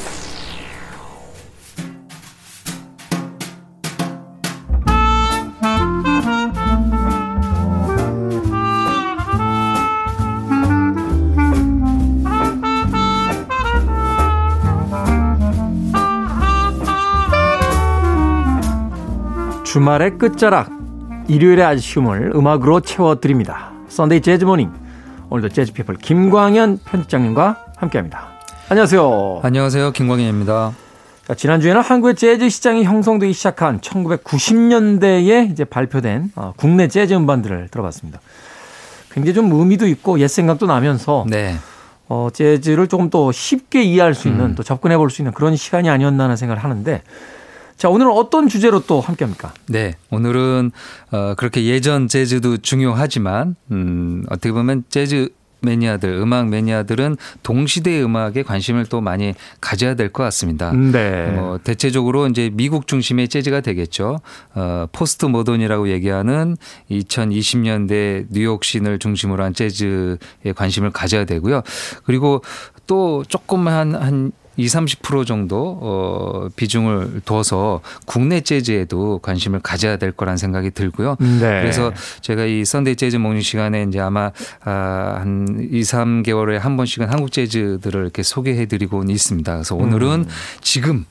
주말의 19.68 20.16
끝자락 20.16 20.70
일요일의 21.28 21.62
아쉬움을 21.62 22.32
음악으로 22.34 22.80
채워드립니다. 22.80 23.70
썬데이 23.90 24.22
재즈 24.22 24.46
모닝 24.46 24.72
오늘도 25.28 25.50
재즈피플 25.50 25.96
김광현 25.96 26.78
편집장님과 26.86 27.66
함께합니다. 27.76 28.28
안녕하세요. 28.70 29.40
안녕하세요. 29.42 29.92
김광현입니다. 29.92 30.72
자, 31.26 31.34
지난주에는 31.34 31.82
한국의 31.82 32.14
재즈 32.14 32.48
시장이 32.48 32.84
형성되기 32.84 33.34
시작한 33.34 33.78
1990년대에 33.80 35.50
이제 35.50 35.66
발표된 35.66 36.32
어, 36.34 36.54
국내 36.56 36.88
재즈 36.88 37.12
음반들을 37.12 37.68
들어봤습니다. 37.70 38.20
굉장히 39.12 39.34
좀 39.34 39.52
의미도 39.52 39.86
있고 39.88 40.18
옛 40.20 40.28
생각도 40.28 40.64
나면서 40.64 41.26
네. 41.28 41.56
어, 42.08 42.28
재즈를 42.32 42.86
조금 42.86 43.10
더 43.10 43.30
쉽게 43.32 43.82
이해할 43.82 44.14
수 44.14 44.28
있는 44.28 44.46
음. 44.46 44.54
또 44.54 44.62
접근해 44.62 44.96
볼 44.96 45.10
수 45.10 45.20
있는 45.20 45.32
그런 45.32 45.56
시간이 45.56 45.90
아니었나 45.90 46.24
하는 46.24 46.36
생각을 46.36 46.64
하는데 46.64 47.02
자, 47.78 47.88
오늘은 47.88 48.10
어떤 48.10 48.48
주제로 48.48 48.80
또 48.80 49.00
함께 49.00 49.24
합니까? 49.24 49.54
네. 49.68 49.94
오늘은 50.10 50.72
어 51.12 51.34
그렇게 51.36 51.64
예전 51.64 52.08
재즈도 52.08 52.56
중요하지만 52.58 53.54
음 53.70 54.24
어떻게 54.28 54.50
보면 54.50 54.82
재즈 54.88 55.28
매니아들, 55.60 56.10
음악 56.10 56.48
매니아들은 56.48 57.16
동시대 57.42 58.00
음악에 58.02 58.42
관심을 58.44 58.86
또 58.86 59.00
많이 59.00 59.34
가져야 59.60 59.94
될 59.94 60.08
것 60.08 60.22
같습니다. 60.24 60.72
네. 60.72 61.30
뭐 61.30 61.58
대체적으로 61.58 62.26
이제 62.28 62.50
미국 62.52 62.86
중심의 62.88 63.28
재즈가 63.28 63.60
되겠죠. 63.60 64.20
어, 64.54 64.86
포스트 64.92 65.26
모던이라고 65.26 65.88
얘기하는 65.90 66.56
2020년대 66.90 68.26
뉴욕 68.30 68.62
씬을 68.64 68.98
중심으로 69.00 69.42
한 69.42 69.52
재즈에 69.54 70.16
관심을 70.54 70.90
가져야 70.90 71.24
되고요. 71.24 71.62
그리고 72.04 72.42
또 72.86 73.24
조금 73.28 73.66
한, 73.68 73.94
한 73.96 74.32
20, 74.58 75.02
30% 75.02 75.26
정도 75.26 75.78
어 75.80 76.48
비중을 76.56 77.22
둬서 77.24 77.80
국내 78.06 78.40
재즈에도 78.40 79.20
관심을 79.20 79.60
가져야 79.60 79.96
될 79.96 80.12
거란 80.12 80.36
생각이 80.36 80.70
들고요. 80.72 81.16
네. 81.20 81.38
그래서 81.38 81.92
제가 82.20 82.44
이 82.44 82.64
Sunday 82.64 82.96
Jazz 82.96 83.16
Morning 83.16 83.40
시간에 83.40 83.84
이제 83.84 84.00
아마 84.00 84.30
아 84.64 85.08
한 85.18 85.68
2, 85.70 85.80
3개월에 85.80 86.58
한 86.58 86.76
번씩은 86.76 87.08
한국 87.10 87.32
재즈들을 87.32 88.00
이렇게 88.00 88.22
소개해 88.22 88.66
드리고 88.66 89.04
있습니다. 89.08 89.52
그래서 89.52 89.74
오늘은 89.74 90.08
음. 90.10 90.28
지금 90.60 91.04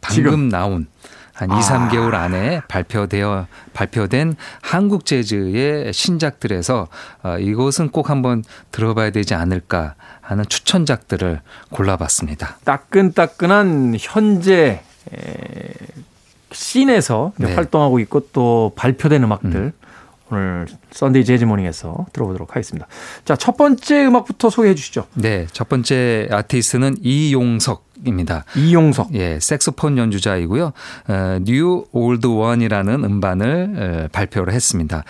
방금 0.00 0.24
지금. 0.24 0.48
나온 0.48 0.86
한 1.32 1.50
2, 1.50 1.54
3개월 1.54 2.14
안에 2.14 2.60
발표되어 2.68 3.46
발표된 3.72 4.36
한국 4.60 5.06
재즈의 5.06 5.92
신작들에서 5.92 6.88
어, 7.22 7.38
이것은 7.38 7.88
꼭 7.90 8.10
한번 8.10 8.44
들어봐야 8.70 9.10
되지 9.10 9.34
않을까 9.34 9.94
하는 10.32 10.44
추천작들을 10.48 11.40
골라봤습니다. 11.70 12.56
따끈따끈한 12.64 13.96
현재 13.98 14.80
scene에서 16.50 17.32
네. 17.36 17.54
활동하고 17.54 17.98
있고 18.00 18.28
또 18.32 18.72
발표된 18.74 19.22
음악들 19.22 19.54
음. 19.54 19.72
오늘 20.32 20.66
Sunday 20.92 21.26
Jazz 21.26 21.44
Morning에서 21.44 22.06
들어보도록 22.14 22.52
하겠습니다. 22.52 22.86
자, 23.26 23.36
첫 23.36 23.58
번째 23.58 24.06
음악부터 24.06 24.48
소개해 24.48 24.74
주시죠. 24.74 25.06
네, 25.12 25.46
첫 25.52 25.68
번째 25.68 26.26
아티스트는 26.30 26.96
이용석 27.02 27.92
입니다. 28.06 28.44
이용석. 28.56 29.14
예, 29.14 29.38
색소폰 29.38 29.98
연주자이고요. 29.98 30.72
어, 31.08 31.38
New 31.42 31.84
Old 31.92 32.26
One이라는 32.26 33.04
음반을 33.04 33.74
어, 33.76 34.08
발표를 34.10 34.54
했습니다. 34.54 35.04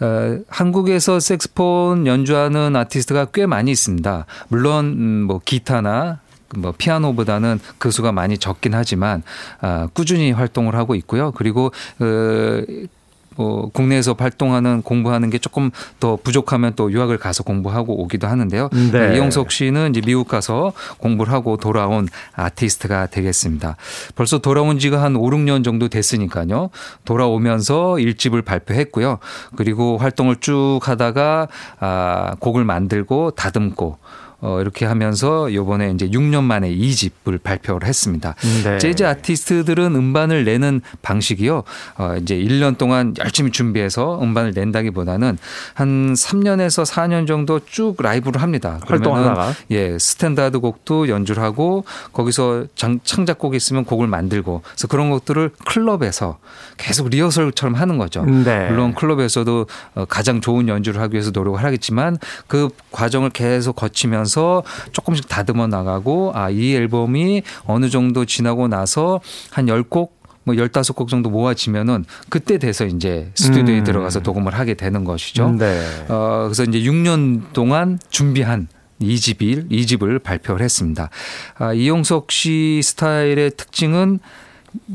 어, 0.00 0.38
한국에서 0.48 1.20
색소폰 1.20 2.08
연주하는 2.08 2.74
아티스트가 2.74 3.26
꽤 3.26 3.46
많이 3.46 3.70
있습니다. 3.70 4.26
물론 4.48 4.86
음, 4.86 5.22
뭐 5.22 5.40
기타나 5.44 6.18
뭐 6.56 6.74
피아노보다는 6.76 7.60
그 7.78 7.90
수가 7.90 8.12
많이 8.12 8.38
적긴 8.38 8.74
하지만 8.74 9.22
아, 9.60 9.88
꾸준히 9.92 10.32
활동을 10.32 10.74
하고 10.74 10.94
있고요. 10.94 11.32
그리고 11.32 11.72
그 11.98 12.86
뭐 13.36 13.70
국내에서 13.70 14.14
활동하는 14.18 14.82
공부하는 14.82 15.30
게 15.30 15.38
조금 15.38 15.70
더 16.00 16.16
부족하면 16.16 16.74
또 16.76 16.90
유학을 16.90 17.18
가서 17.18 17.42
공부하고 17.42 18.02
오기도 18.02 18.26
하는데요. 18.26 18.68
네. 18.92 19.16
이영석 19.16 19.50
씨는 19.50 19.90
이제 19.90 20.00
미국 20.04 20.28
가서 20.28 20.72
공부를 20.98 21.32
하고 21.32 21.56
돌아온 21.56 22.08
아티스트가 22.34 23.06
되겠습니다. 23.06 23.76
벌써 24.14 24.38
돌아온 24.38 24.78
지가 24.78 25.02
한 25.02 25.16
5, 25.16 25.30
6년 25.30 25.64
정도 25.64 25.88
됐으니까요. 25.88 26.70
돌아오면서 27.04 27.98
일집을 27.98 28.42
발표했고요. 28.42 29.18
그리고 29.56 29.98
활동을 29.98 30.36
쭉 30.36 30.80
하다가 30.82 31.48
아 31.80 32.34
곡을 32.40 32.64
만들고 32.64 33.32
다듬고 33.32 33.98
어, 34.44 34.60
이렇게 34.60 34.84
하면서 34.84 35.52
요번에 35.54 35.90
이제 35.92 36.06
6년 36.06 36.42
만에 36.42 36.70
2집을 36.70 37.42
발표를 37.42 37.88
했습니다. 37.88 38.34
네. 38.62 38.76
재즈 38.76 39.02
아티스트들은 39.02 39.96
음반을 39.96 40.44
내는 40.44 40.82
방식이요. 41.00 41.62
어, 41.96 42.16
이제 42.20 42.36
1년 42.36 42.76
동안 42.76 43.14
열심히 43.18 43.50
준비해서 43.50 44.20
음반을 44.22 44.52
낸다기보다는 44.54 45.38
한 45.72 46.12
3년에서 46.12 46.84
4년 46.84 47.26
정도 47.26 47.58
쭉 47.64 47.96
라이브를 47.98 48.42
합니다. 48.42 48.80
활동하다가 48.86 49.54
예, 49.70 49.98
스탠다드 49.98 50.60
곡도 50.60 51.08
연주를 51.08 51.42
하고 51.42 51.86
거기서 52.12 52.66
장, 52.74 53.00
창작곡이 53.02 53.56
있으면 53.56 53.86
곡을 53.86 54.08
만들고 54.08 54.60
그래서 54.62 54.88
그런 54.88 55.08
것들을 55.08 55.52
클럽에서 55.64 56.36
계속 56.76 57.08
리허설처럼 57.08 57.76
하는 57.76 57.96
거죠. 57.96 58.22
네. 58.26 58.68
물론 58.68 58.92
클럽에서도 58.92 59.66
어, 59.94 60.04
가장 60.04 60.42
좋은 60.42 60.68
연주를 60.68 61.00
하기 61.00 61.14
위해서 61.14 61.30
노력을 61.30 61.64
하겠지만 61.64 62.18
그 62.46 62.68
과정을 62.92 63.30
계속 63.30 63.76
거치면서 63.76 64.33
하면서 64.34 64.64
조금씩 64.92 65.28
다듬어 65.28 65.68
나가고 65.68 66.32
아, 66.34 66.50
이 66.50 66.74
앨범이 66.74 67.42
어느 67.66 67.88
정도 67.88 68.24
지나고 68.24 68.68
나서 68.68 69.20
한 69.50 69.66
10곡 69.66 70.10
뭐 70.42 70.54
15곡 70.54 71.08
정도 71.08 71.30
모아지면은 71.30 72.04
그때 72.28 72.58
돼서 72.58 72.84
이제 72.84 73.30
스튜디오에 73.34 73.78
음. 73.78 73.84
들어가서 73.84 74.20
녹음을 74.20 74.52
하게 74.54 74.74
되는 74.74 75.04
것이죠. 75.04 75.50
네. 75.52 75.80
어, 76.08 76.42
그래서 76.44 76.64
이제 76.64 76.80
6년 76.80 77.52
동안 77.54 77.98
준비한 78.10 78.68
2집을, 79.00 79.70
2집을 79.70 80.22
발표를 80.22 80.62
했습니다. 80.62 81.08
아, 81.56 81.72
이용석 81.72 82.30
씨 82.30 82.80
스타일의 82.82 83.52
특징은 83.56 84.18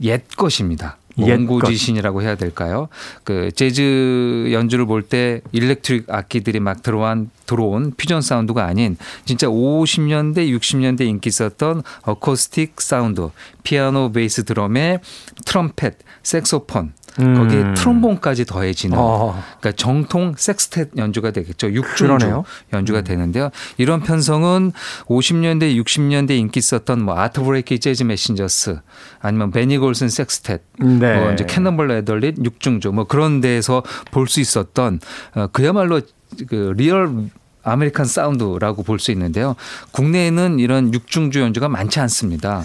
옛 0.04 0.24
것입니다. 0.36 0.98
온고지신이라고 1.18 2.22
해야 2.22 2.36
될까요? 2.36 2.88
그 3.24 3.52
재즈 3.52 4.50
연주를 4.52 4.86
볼 4.86 5.04
때 5.10 5.42
electric 5.52 6.10
악기들이 6.10 6.60
막 6.60 6.84
들어온 6.84 7.30
들어온 7.46 7.94
퓨전 7.98 8.22
사운드가 8.22 8.66
아닌 8.66 8.96
진짜 9.26 9.48
50년대 9.48 10.56
60년대 10.58 11.02
인기 11.02 11.30
있었던 11.30 11.84
어코스틱 12.04 12.80
사운드, 12.80 13.30
피아노, 13.64 14.12
베이스, 14.12 14.44
드럼에 14.46 15.00
트럼펫, 15.46 15.96
색소폰 16.24 16.94
음. 17.20 17.36
거기에 17.36 17.74
트롬본까지 17.76 18.46
더해지는 18.46 18.98
어. 18.98 19.42
그러니까 19.60 19.72
정통 19.78 20.36
섹스텟 20.36 20.98
연주가 20.98 21.32
되겠죠. 21.32 21.72
육중주 21.72 22.44
연주가 22.74 23.00
음. 23.00 23.04
되는데요. 23.04 23.50
이런 23.78 24.02
편성은 24.02 24.72
50년대 25.06 25.76
60년대 25.84 26.32
인기 26.32 26.60
있었던 26.60 27.02
뭐 27.02 27.20
아트 27.20 27.42
블레이키 27.42 27.80
재즈 27.80 28.04
메신저스 28.04 28.80
아니면 29.20 29.52
베니 29.52 29.78
골슨 29.80 30.08
sextet 30.08 30.60
네. 31.00 31.20
뭐 31.20 31.32
이제 31.34 31.46
캐논볼 31.46 31.88
애덜리 31.88 32.44
육중주 32.44 32.92
뭐 32.92 33.06
그런 33.06 33.42
데에서 33.42 33.84
볼 34.12 34.28
수 34.30 34.40
있었던 34.40 35.00
어, 35.36 35.48
그야말로 35.48 36.02
그 36.48 36.74
real 36.78 37.30
American 37.64 38.06
sound라고 38.06 38.84
볼 38.84 39.00
수 39.00 39.12
있는데요. 39.12 39.56
국내에는 39.92 40.60
이런 40.60 40.94
육중주 40.94 41.40
연주가 41.42 41.68
많지 41.68 42.00
않습니다. 42.02 42.64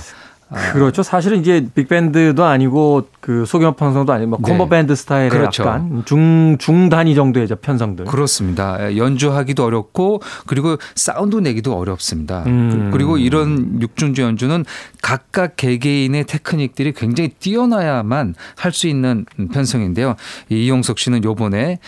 아. 0.50 0.72
그렇죠. 0.72 1.02
사실은 1.02 1.40
이제 1.40 1.66
빅밴드도 1.74 2.44
아니고 2.44 3.08
그 3.20 3.44
소규모 3.46 3.72
편성도 3.72 4.12
아니고 4.12 4.30
뭐 4.30 4.38
콤보 4.40 4.64
네. 4.64 4.70
밴드 4.70 4.94
스타일의 4.94 5.30
그렇죠. 5.30 5.62
약간 5.62 6.02
중 6.04 6.56
중단위 6.58 7.14
정도의 7.14 7.46
편성들. 7.62 8.04
그렇습니다. 8.04 8.96
연주하기도 8.96 9.64
어렵고 9.64 10.20
그리고 10.46 10.76
사운드 10.94 11.36
내기도 11.36 11.76
어렵습니다. 11.76 12.42
음. 12.46 12.90
그리고 12.92 13.16
이런 13.16 13.80
육중주 13.80 14.20
연주는 14.22 14.64
각각 15.02 15.56
개개인의 15.56 16.24
테크닉들이 16.24 16.92
굉장히 16.92 17.30
뛰어나야만 17.38 18.34
할 18.56 18.74
수 18.74 18.88
있는 18.88 19.24
편성인데요. 19.52 20.16
이용석 20.48 20.98
씨는 20.98 21.22
요번에 21.22 21.78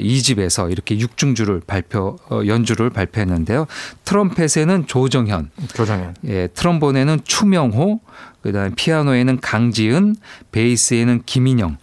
이 0.00 0.22
집에서 0.22 0.70
이렇게 0.70 0.98
육중주를 0.98 1.60
발표 1.66 2.16
어, 2.30 2.40
연주를 2.46 2.88
발표했는데요. 2.88 3.66
트럼펫에는 4.06 4.86
조정현, 4.86 5.50
조정현. 5.74 6.14
예, 6.28 6.46
트럼본에는 6.54 7.20
추명호 7.24 7.83
그다음에 8.42 8.70
피아노에는 8.76 9.40
강지은, 9.40 10.16
베이스에는 10.52 11.22
김인영, 11.26 11.76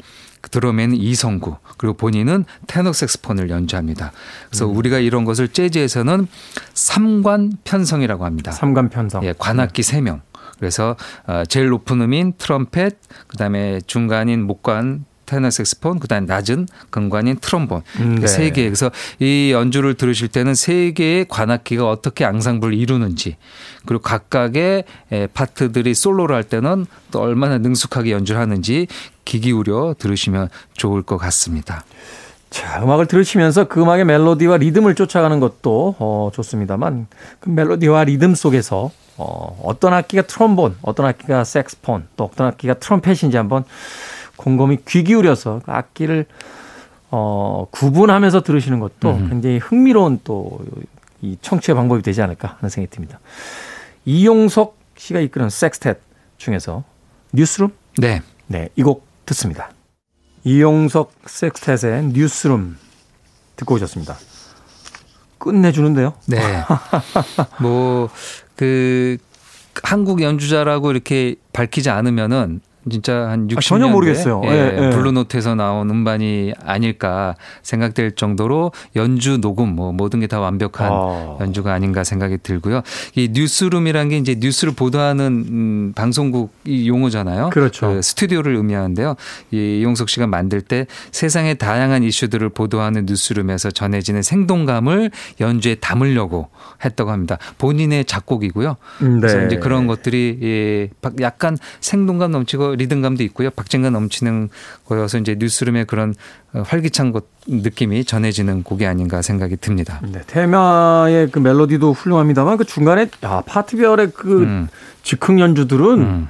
드럼에는 0.50 0.96
이성구, 0.96 1.58
그리고 1.78 1.96
본인은 1.96 2.46
테너 2.68 2.94
색스폰을 2.94 3.50
연주합니다. 3.50 4.12
그래서 4.50 4.66
음. 4.68 4.76
우리가 4.76 5.00
이런 5.00 5.26
것을 5.26 5.48
재즈에서는 5.48 6.28
삼관 6.74 7.54
편성이라고 7.64 8.26
합니다. 8.26 8.52
삼관 8.52 8.90
편성. 8.90 9.24
예, 9.24 9.34
관악기 9.38 9.84
세 9.84 10.02
명. 10.02 10.22
그래서 10.60 10.96
어, 11.26 11.44
제일 11.48 11.70
높은 11.70 12.02
음인 12.02 12.34
트럼펫, 12.38 12.96
그다음에 13.28 13.80
중간인 13.88 14.44
목관 14.44 15.06
테너 15.32 15.50
색스폰, 15.50 16.00
그다음 16.00 16.26
낮은 16.26 16.68
근관인 16.90 17.38
트럼본 17.40 17.84
음, 18.02 18.16
네. 18.16 18.28
세 18.28 18.50
개. 18.50 18.66
그래서 18.66 18.92
이 19.20 19.52
연주를 19.54 19.94
들으실 19.94 20.28
때는 20.28 20.56
세 20.56 20.92
개의 20.92 21.26
관악기가 21.30 21.90
어떻게 21.90 22.26
앙상블을 22.26 22.74
이루는지 22.74 23.38
그리고 23.86 24.02
각각의 24.02 24.84
파트들이 25.34 25.94
솔로를 25.94 26.36
할 26.36 26.44
때는 26.44 26.86
또 27.12 27.22
얼마나 27.22 27.58
능숙하게 27.60 28.12
연주를 28.12 28.42
하는지 28.42 28.88
귀 29.24 29.40
기울여 29.40 29.96
들으시면 29.98 30.50
좋을 30.74 31.02
것 31.02 31.18
같습니다. 31.18 31.86
자, 32.50 32.84
음악을 32.84 33.06
들으시면서 33.06 33.70
그 33.70 33.82
음악의 33.82 34.04
멜로디와 34.04 34.58
리듬을 34.58 34.96
쫓아가는 34.96 35.40
것도 35.40 35.96
어, 36.00 36.30
좋습니다만 36.34 37.08
그 37.40 37.50
멜로디와 37.50 38.04
리듬 38.04 38.36
속에서 38.36 38.92
어, 39.16 39.58
어떤 39.64 39.94
악기가 39.94 40.24
트럼본, 40.24 40.76
어떤 40.82 41.06
악기가 41.06 41.46
색스폰, 41.46 42.08
또 42.18 42.26
어떤 42.26 42.48
악기가 42.48 42.74
트럼펫인지 42.74 43.38
한번 43.38 43.64
곰곰이 44.42 44.80
귀 44.88 45.04
기울여서 45.04 45.62
그 45.66 45.72
악기를 45.72 46.26
어, 47.12 47.68
구분하면서 47.72 48.42
들으시는 48.42 48.80
것도 48.80 49.12
음. 49.12 49.30
굉장히 49.30 49.58
흥미로운 49.58 50.20
또 50.24 50.60
이 51.22 51.38
청취의 51.42 51.76
방법이 51.76 52.02
되지 52.02 52.22
않을까 52.22 52.58
하는 52.60 52.70
생각이 52.70 52.94
듭니다. 52.94 53.20
이용석 54.06 54.76
씨가 54.98 55.20
이끄는 55.20 55.48
섹스텟 55.50 55.98
중에서 56.38 56.84
뉴스룸? 57.34 57.70
네. 58.00 58.22
네, 58.48 58.70
이 58.76 58.82
곡 58.84 59.06
듣습니다. 59.26 59.70
이용석 60.44 61.14
섹스텟의 61.26 62.14
뉴스룸 62.14 62.78
듣고 63.56 63.76
오셨습니다. 63.76 64.18
끝내주는데요? 65.38 66.14
네. 66.28 66.40
뭐, 67.62 68.10
그, 68.56 69.18
한국 69.84 70.22
연주자라고 70.22 70.92
이렇게 70.92 71.36
밝히지 71.54 71.90
않으면은 71.90 72.62
진짜 72.90 73.30
한 73.30 73.48
60년 73.48 73.58
아, 73.58 73.62
전혀 73.62 73.88
모르겠어요. 73.88 74.42
예, 74.46 74.50
예, 74.50 74.86
예. 74.86 74.90
블루노트에서 74.90 75.54
나온 75.54 75.88
음반이 75.90 76.54
아닐까 76.66 77.36
생각될 77.62 78.16
정도로 78.16 78.72
연주 78.96 79.40
녹음 79.40 79.76
뭐 79.76 79.92
모든 79.92 80.20
게 80.20 80.32
다 80.32 80.40
완벽한 80.40 80.90
아. 80.90 81.38
연주가 81.42 81.74
아닌가 81.74 82.06
생각이 82.06 82.38
들고요. 82.42 82.84
이 83.16 83.30
뉴스룸이란 83.34 84.08
게 84.08 84.18
이제 84.18 84.38
뉴스를 84.40 84.74
보도하는 84.74 85.26
음, 85.50 85.94
방송국 85.94 86.54
이 86.64 86.88
용어잖아요. 86.88 87.50
그렇죠. 87.50 87.90
그 87.90 88.02
스튜디오를 88.02 88.56
의미하는데요. 88.56 89.16
이 89.52 89.80
이용석 89.82 90.08
씨가 90.08 90.28
만들 90.28 90.62
때 90.62 90.88
세상의 91.12 91.58
다양한 91.58 92.04
이슈들을 92.04 92.48
보도하는 92.48 93.06
뉴스룸에서 93.08 93.72
전해지는 93.72 94.22
생동감을 94.22 95.12
연주에 95.42 95.76
담으려고 95.76 96.48
했다고 96.86 97.12
합니다. 97.12 97.38
본인의 97.58 98.06
작곡이고요. 98.06 98.78
네. 99.02 99.10
그래서 99.20 99.46
이제 99.46 99.58
그런 99.58 99.86
것들이 99.88 100.40
예, 100.42 100.90
약간 101.20 101.58
생동감 101.82 102.32
넘치고 102.32 102.71
어, 102.72 102.76
리듬감도 102.76 103.24
있고요. 103.24 103.50
박진감 103.52 103.94
넘치는 103.94 104.50
거여서 104.86 105.20
이제 105.20 105.36
뉴스룸의 105.38 105.86
그런 105.86 106.14
어, 106.54 106.64
활기찬 106.66 107.12
것 107.12 107.26
느낌이 107.48 108.06
전해지는 108.06 108.64
곡이 108.64 108.86
아닌가 108.86 109.22
생각이 109.22 109.58
듭니다. 109.58 110.00
네, 110.04 110.22
테마의 110.28 111.32
그 111.32 111.40
멜로디도 111.40 111.94
훌륭합니다만 111.94 112.58
그 112.58 112.64
중간에 112.64 113.08
야, 113.24 113.44
파티별의 113.46 114.12
그 114.14 114.44
음. 114.44 114.68
즉흥 115.04 115.40
연주들은 115.40 115.86
음. 116.00 116.28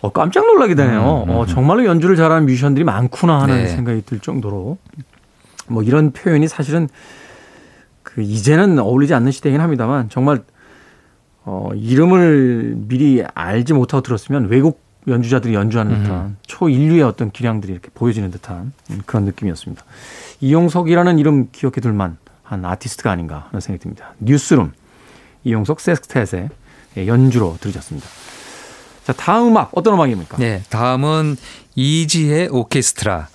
어, 0.00 0.10
깜짝 0.12 0.46
놀라게 0.46 0.74
되네요. 0.74 1.24
음, 1.26 1.30
음, 1.30 1.34
어, 1.34 1.42
음. 1.42 1.46
정말로 1.46 1.84
연주를 1.84 2.16
잘하는 2.16 2.46
뮤지션들이 2.46 2.84
많구나 2.84 3.40
하는 3.40 3.64
네. 3.64 3.66
생각이 3.66 4.02
들 4.06 4.20
정도로 4.20 4.78
뭐 5.66 5.82
이런 5.82 6.12
표현이 6.12 6.48
사실은 6.48 6.88
그 8.02 8.22
이제는 8.22 8.78
어울리지 8.78 9.14
않는 9.14 9.30
시대이긴 9.30 9.60
합니다만 9.60 10.08
정말 10.08 10.42
어, 11.44 11.70
이름을 11.74 12.74
미리 12.76 13.24
알지 13.34 13.72
못하고 13.72 14.02
들었으면 14.02 14.48
외국 14.48 14.89
연주자들이 15.08 15.54
연주하는 15.54 16.02
듯한 16.02 16.16
음. 16.26 16.36
초인류의 16.46 17.02
어떤 17.02 17.30
기량들이 17.30 17.72
이렇게 17.72 17.88
보여지는 17.94 18.30
듯한 18.30 18.72
그런 19.06 19.24
느낌이었습니다. 19.24 19.82
이용석이라는 20.40 21.18
이름 21.18 21.48
기억해 21.50 21.80
둘만 21.80 22.18
한 22.42 22.64
아티스트가 22.64 23.10
아닌가 23.10 23.46
하는 23.50 23.60
생각이 23.60 23.82
듭니다. 23.82 24.14
뉴스룸 24.18 24.72
이용석 25.44 25.78
세스텟의 25.78 26.50
연주로 27.06 27.56
들으셨습니다. 27.60 28.06
자, 29.04 29.12
다음 29.12 29.48
음악 29.48 29.70
어떤 29.72 29.94
음악입니까? 29.94 30.36
네, 30.36 30.62
다음은 30.68 31.36
이지혜 31.74 32.48
오케스트라 32.48 33.28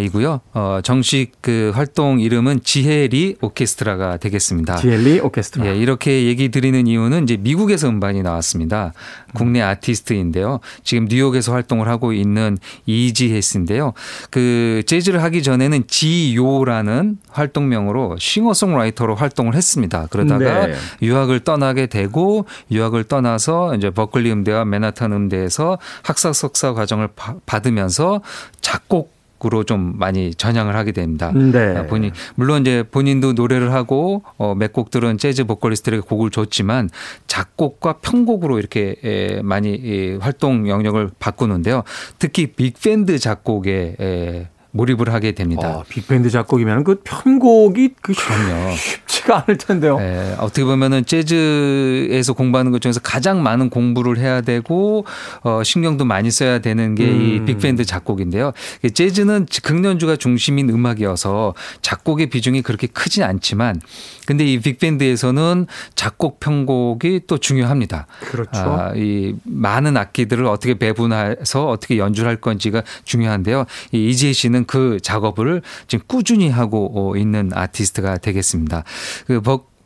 이고요. 0.00 0.40
어, 0.54 0.80
정식 0.82 1.32
그 1.42 1.70
활동 1.74 2.18
이름은 2.20 2.62
지혜리 2.62 3.36
오케스트라가 3.40 4.16
되겠습니다. 4.16 4.76
지혜리 4.76 5.20
오케스트라. 5.20 5.66
예, 5.66 5.76
이렇게 5.76 6.24
얘기 6.26 6.48
드리는 6.48 6.86
이유는 6.86 7.24
이제 7.24 7.36
미국에서 7.36 7.88
음반이 7.88 8.22
나왔습니다. 8.22 8.92
국내 9.34 9.60
아티스트인데요. 9.60 10.60
지금 10.84 11.06
뉴욕에서 11.08 11.52
활동을 11.52 11.88
하고 11.88 12.12
있는 12.12 12.56
이지혜 12.86 13.40
씨인데요. 13.40 13.92
그 14.30 14.82
재즈를 14.86 15.22
하기 15.22 15.42
전에는 15.42 15.84
지요라는 15.86 17.18
활동명으로 17.28 18.16
싱어송라이터로 18.18 19.16
활동을 19.16 19.54
했습니다. 19.54 20.06
그러다가 20.10 20.68
네. 20.68 20.74
유학을 21.02 21.40
떠나게 21.40 21.86
되고 21.86 22.46
유학을 22.70 23.04
떠나서 23.04 23.74
이제 23.76 23.90
버클리 23.90 24.32
음대와 24.32 24.64
맨하탄 24.64 25.12
음대에서 25.12 25.78
학사 26.02 26.32
석사 26.32 26.72
과정을 26.72 27.08
받으면 27.44 27.82
하면서 27.82 28.22
작곡 28.60 29.12
으로 29.44 29.64
좀 29.64 29.94
많이 29.98 30.34
전향을 30.34 30.76
하게 30.76 30.92
됩니다. 30.92 31.32
네. 31.32 31.76
아, 31.76 31.86
본인 31.86 32.12
물론 32.36 32.60
이제 32.60 32.84
본인도 32.88 33.32
노래를 33.32 33.72
하고 33.72 34.22
어, 34.36 34.54
몇 34.54 34.72
곡들은 34.72 35.18
재즈 35.18 35.44
보컬리스트에게 35.44 36.00
곡을 36.00 36.30
줬지만 36.30 36.88
작곡과 37.26 37.94
편곡으로 37.94 38.58
이렇게 38.58 38.96
에, 39.02 39.42
많이 39.42 39.74
이, 39.74 40.16
활동 40.20 40.68
영역을 40.68 41.10
바꾸는데요. 41.18 41.82
특히 42.18 42.46
빅밴드 42.46 43.18
작곡에 43.18 43.96
에, 44.00 44.48
몰입을 44.72 45.12
하게 45.12 45.32
됩니다. 45.32 45.68
어, 45.68 45.84
빅밴드 45.88 46.30
작곡이면 46.30 46.84
그 46.84 47.00
편곡이 47.04 47.90
그 48.00 48.14
그럼요. 48.14 48.74
쉽지가 48.74 49.44
않을 49.46 49.58
텐데요. 49.58 49.98
네, 49.98 50.34
어떻게 50.38 50.64
보면은 50.64 51.04
재즈에서 51.04 52.32
공부하는 52.32 52.72
것 52.72 52.80
중에서 52.80 53.00
가장 53.00 53.42
많은 53.42 53.68
공부를 53.70 54.18
해야 54.18 54.40
되고 54.40 55.04
어, 55.42 55.62
신경도 55.62 56.04
많이 56.06 56.30
써야 56.30 56.58
되는 56.58 56.94
게 56.94 57.23
이 57.23 57.38
음. 57.38 57.44
빅밴드 57.44 57.84
작곡인데요. 57.84 58.52
재즈는 58.94 59.46
즉흥 59.62 59.91
연주가 59.91 60.16
중심인 60.16 60.70
음악이어서 60.70 61.54
작곡의 61.82 62.26
비중이 62.30 62.62
그렇게 62.62 62.86
크진 62.86 63.22
않지만 63.22 63.80
근데 64.26 64.44
이 64.44 64.60
빅밴드에서는 64.60 65.66
작곡 65.94 66.40
편곡이 66.40 67.22
또 67.26 67.38
중요합니다. 67.38 68.06
그렇죠. 68.20 68.60
아, 68.60 68.92
이 68.94 69.34
많은 69.44 69.96
악기들을 69.96 70.46
어떻게 70.46 70.78
배분해서 70.78 71.68
어떻게 71.68 71.98
연주를 71.98 72.28
할 72.28 72.36
건지가 72.36 72.82
중요한데요. 73.04 73.64
이 73.92 74.08
이지혜 74.08 74.32
씨는 74.32 74.66
그 74.66 74.98
작업을 75.02 75.62
지금 75.88 76.04
꾸준히 76.06 76.48
하고 76.50 77.14
있는 77.16 77.50
아티스트가 77.52 78.18
되겠습니다. 78.18 78.84
그 79.26 79.40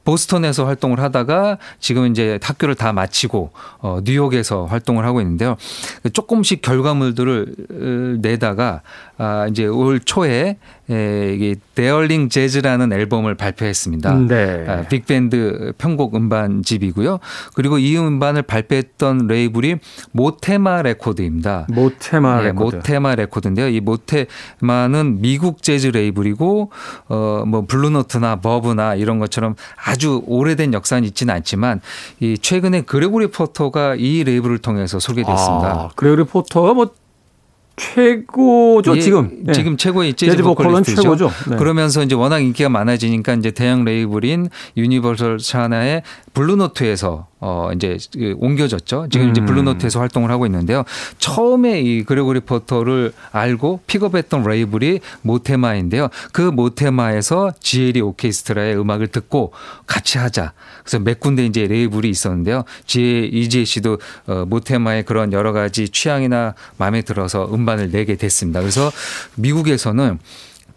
보스턴에서 0.06 0.64
활동을 0.66 1.00
하다가 1.00 1.58
지금 1.80 2.06
이제 2.06 2.38
학교를 2.40 2.76
다 2.76 2.92
마치고 2.92 3.50
어, 3.78 3.98
뉴욕에서 4.04 4.64
활동을 4.64 5.04
하고 5.04 5.20
있는데요. 5.20 5.56
조금씩 6.12 6.62
결과물들을 6.62 8.18
내다가 8.22 8.82
아, 9.18 9.46
이제 9.48 9.66
올 9.66 10.00
초에 10.00 10.56
에, 10.88 11.32
이게 11.34 11.56
Daring 11.74 12.28
재즈라는 12.28 12.92
앨범을 12.92 13.34
발표했습니다. 13.34 14.14
네. 14.28 14.64
아, 14.68 14.82
빅밴드 14.82 15.72
편곡 15.78 16.14
음반집이고요. 16.14 17.18
그리고 17.54 17.78
이 17.78 17.96
음반을 17.96 18.42
발표했던 18.42 19.26
레이블이 19.26 19.76
모테마 20.12 20.82
레코드입니다. 20.82 21.66
모테마 21.70 22.36
네, 22.38 22.42
레코드. 22.48 22.76
모테마 22.76 23.14
레코드인데요. 23.16 23.68
이 23.68 23.80
모테마는 23.80 25.20
미국 25.20 25.62
재즈 25.62 25.88
레이블이고 25.88 26.70
어 27.08 27.42
뭐 27.46 27.64
블루노트나 27.66 28.36
버브나 28.40 28.94
이런 28.96 29.18
것처럼 29.18 29.54
아주 29.84 30.22
오래된 30.26 30.72
역사는 30.72 31.04
있지는 31.04 31.34
않지만 31.34 31.80
이 32.20 32.36
최근에 32.38 32.82
그레고리 32.82 33.28
포터가 33.28 33.94
이 33.96 34.24
레이블을 34.24 34.58
통해서 34.58 34.98
소개됐습니다. 34.98 35.68
아, 35.68 35.90
그레고리 35.96 36.24
포터가 36.24 36.74
뭐 36.74 36.90
최고죠 37.76 38.96
예, 38.96 39.00
지금 39.00 39.42
네. 39.44 39.52
지금 39.52 39.76
최고의 39.76 40.14
재즈, 40.14 40.42
보컬은 40.42 40.82
최고죠. 40.82 41.30
네. 41.50 41.56
그러면서 41.56 42.02
이제 42.02 42.14
워낙 42.14 42.40
인기가 42.40 42.68
많아지니까 42.70 43.34
이제 43.34 43.50
대형 43.50 43.84
레이블인 43.84 44.48
유니버설 44.76 45.38
산하의 45.38 46.02
블루노트에서 46.32 47.28
어 47.48 47.70
이제 47.72 47.96
그 48.12 48.34
옮겨졌죠. 48.38 49.06
지금 49.08 49.28
음. 49.28 49.30
이제 49.30 49.40
블루노트에서 49.40 50.00
활동을 50.00 50.32
하고 50.32 50.46
있는데요. 50.46 50.82
처음에 51.18 51.80
이 51.80 52.02
그레고리 52.02 52.40
포터를 52.40 53.12
알고 53.30 53.82
픽업했던 53.86 54.42
레이블이 54.42 54.98
모테마인데요. 55.22 56.08
그 56.32 56.40
모테마에서 56.40 57.52
지혜리 57.60 58.00
오케스트라의 58.00 58.76
음악을 58.76 59.06
듣고 59.06 59.52
같이 59.86 60.18
하자. 60.18 60.54
그래서 60.82 60.98
몇 60.98 61.20
군데 61.20 61.46
이제 61.46 61.68
레이블이 61.68 62.10
있었는데요. 62.10 62.64
지혜 62.84 63.26
이지혜 63.26 63.64
씨도 63.64 63.98
어 64.26 64.44
모테마의 64.48 65.04
그런 65.04 65.32
여러 65.32 65.52
가지 65.52 65.88
취향이나 65.88 66.54
마음에 66.78 67.02
들어서 67.02 67.48
음반을 67.54 67.92
내게 67.92 68.16
됐습니다. 68.16 68.58
그래서 68.58 68.90
미국에서는 69.36 70.18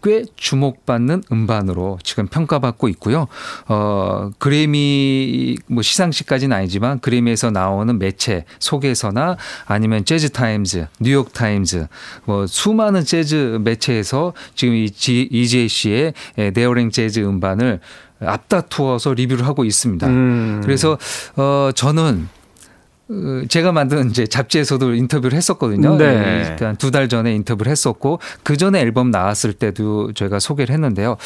꽤 0.02 0.24
주목받는 0.36 1.24
음반으로 1.30 1.98
지금 2.02 2.26
평가받고 2.26 2.88
있고요. 2.88 3.26
어, 3.68 4.30
그래미 4.38 5.58
뭐 5.66 5.82
시상식까지는 5.82 6.56
아니지만 6.56 7.00
그래미에서 7.00 7.50
나오는 7.50 7.98
매체 7.98 8.44
속에서나 8.58 9.36
아니면 9.66 10.04
재즈 10.04 10.30
타임즈, 10.30 10.86
뉴욕 11.00 11.32
타임즈 11.32 11.86
뭐 12.24 12.46
수많은 12.46 13.04
재즈 13.04 13.60
매체에서 13.62 14.32
지금 14.54 14.74
이 14.74 14.84
이지혜 14.84 15.68
씨의 15.68 16.14
Daring 16.54 16.90
재즈 16.90 17.20
음반을 17.20 17.80
앞다투어서 18.20 19.14
리뷰를 19.14 19.46
하고 19.46 19.64
있습니다. 19.64 20.06
음. 20.06 20.60
그래서 20.62 20.98
어 21.36 21.70
저는 21.74 22.28
어, 22.28 22.39
제가 23.48 23.72
만든 23.72 24.10
이제 24.10 24.26
잡지에서도 24.26 24.94
인터뷰를 24.94 25.36
했었거든요. 25.36 25.96
네. 25.96 26.56
두달 26.78 27.08
전에 27.08 27.34
인터뷰를 27.34 27.70
했었고 27.70 28.20
그 28.42 28.56
전에 28.56 28.80
앨범 28.80 29.10
나왔을 29.10 29.52
때도 29.52 30.12
저희가 30.12 30.38
소개를 30.38 30.72
했는데요. 30.72 31.16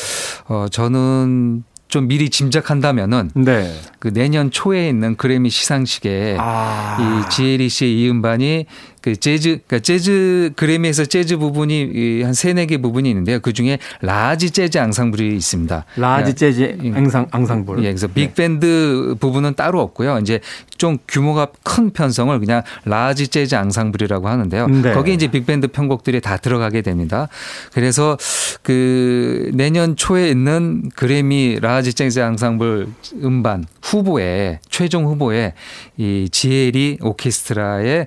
어 0.49 0.67
저는 0.71 1.65
좀 1.89 2.09
미리 2.09 2.29
짐작한다면은 2.29 3.31
네. 3.35 3.73
그 4.01 4.13
내년 4.13 4.51
초에 4.51 4.89
있는 4.89 5.17
그래미 5.17 5.51
시상식에 5.51 6.37
아. 6.41 6.97
이 6.99 7.31
지혜리 7.31 7.69
씨의 7.69 8.01
이 8.01 8.11
음반이 8.11 8.67
그 9.05 9.15
재즈 9.17 9.59
그러니까 9.67 9.81
재즈 9.81 10.53
그래미에서 10.57 11.05
재즈 11.05 11.37
부분이 11.37 12.23
한 12.23 12.33
세네 12.33 12.65
개 12.65 12.79
부분이 12.79 13.07
있는데요. 13.11 13.39
그 13.39 13.53
중에 13.53 13.79
라지 14.01 14.51
재즈 14.51 14.79
앙상블이 14.79 15.37
있습니다. 15.37 15.85
large 15.97 16.33
jazz 16.33 16.79
ensem 16.95 17.27
ensemble. 17.31 17.81
예, 17.81 17.89
그래서 17.89 18.07
빅밴드 18.07 19.09
네. 19.11 19.15
부분은 19.21 19.57
따로 19.57 19.83
없고요. 19.83 20.21
이제 20.21 20.41
좀 20.79 20.97
규모가 21.07 21.49
큰 21.63 21.91
편성을 21.91 22.41
그냥 22.41 22.63
large 22.87 23.29
jazz 23.29 23.55
ensemble이라고 23.55 24.27
하는데요. 24.27 24.69
네. 24.69 24.95
거기에 24.95 25.13
이제 25.13 25.31
빅밴드 25.31 25.69
편곡들이 25.69 26.23
다 26.23 26.39
들어가게 26.39 26.81
됩니다. 26.81 27.29
그래서 27.75 28.17
그 28.63 29.51
내년 29.53 29.97
초에 29.97 30.31
있는 30.31 30.89
그래미 30.95 31.59
large 31.61 31.93
jazz 31.93 32.21
ensemble 32.21 32.87
음반 33.23 33.67
후보에 33.83 34.61
최종 34.71 35.05
후보에 35.05 35.53
이 35.99 36.31
지혜리 36.33 37.01
오케스트라의 37.03 38.07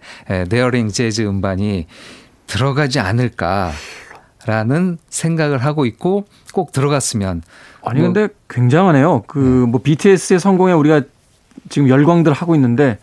Daring 0.49 0.86
재즈 0.89 1.21
음반이 1.21 1.87
들어가지 2.47 2.99
않을까라는 2.99 4.97
생각을 5.09 5.57
하고 5.57 5.85
있고 5.85 6.25
꼭 6.53 6.71
들어갔으면 6.71 7.41
아니 7.83 7.99
뭐 7.99 8.11
근데 8.11 8.33
굉장하네요. 8.49 9.23
그 9.27 9.46
뭐 9.46 9.71
네. 9.71 9.83
BTS의 9.83 10.39
성공에 10.39 10.73
우리가 10.73 11.01
지금 11.69 11.89
열광들 11.89 12.33
하고 12.33 12.55
있는데 12.55 12.97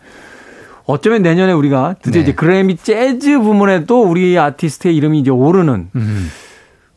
어쩌면 0.85 1.23
내년에 1.23 1.51
우리가 1.51 1.95
드디어 2.01 2.21
네. 2.21 2.23
이제 2.23 2.33
그래미 2.33 2.77
재즈 2.77 3.39
부문에도 3.39 4.03
우리 4.03 4.37
아티스트의 4.37 4.95
이름이 4.95 5.19
이제 5.19 5.31
오르는 5.31 5.89
음. 5.95 6.29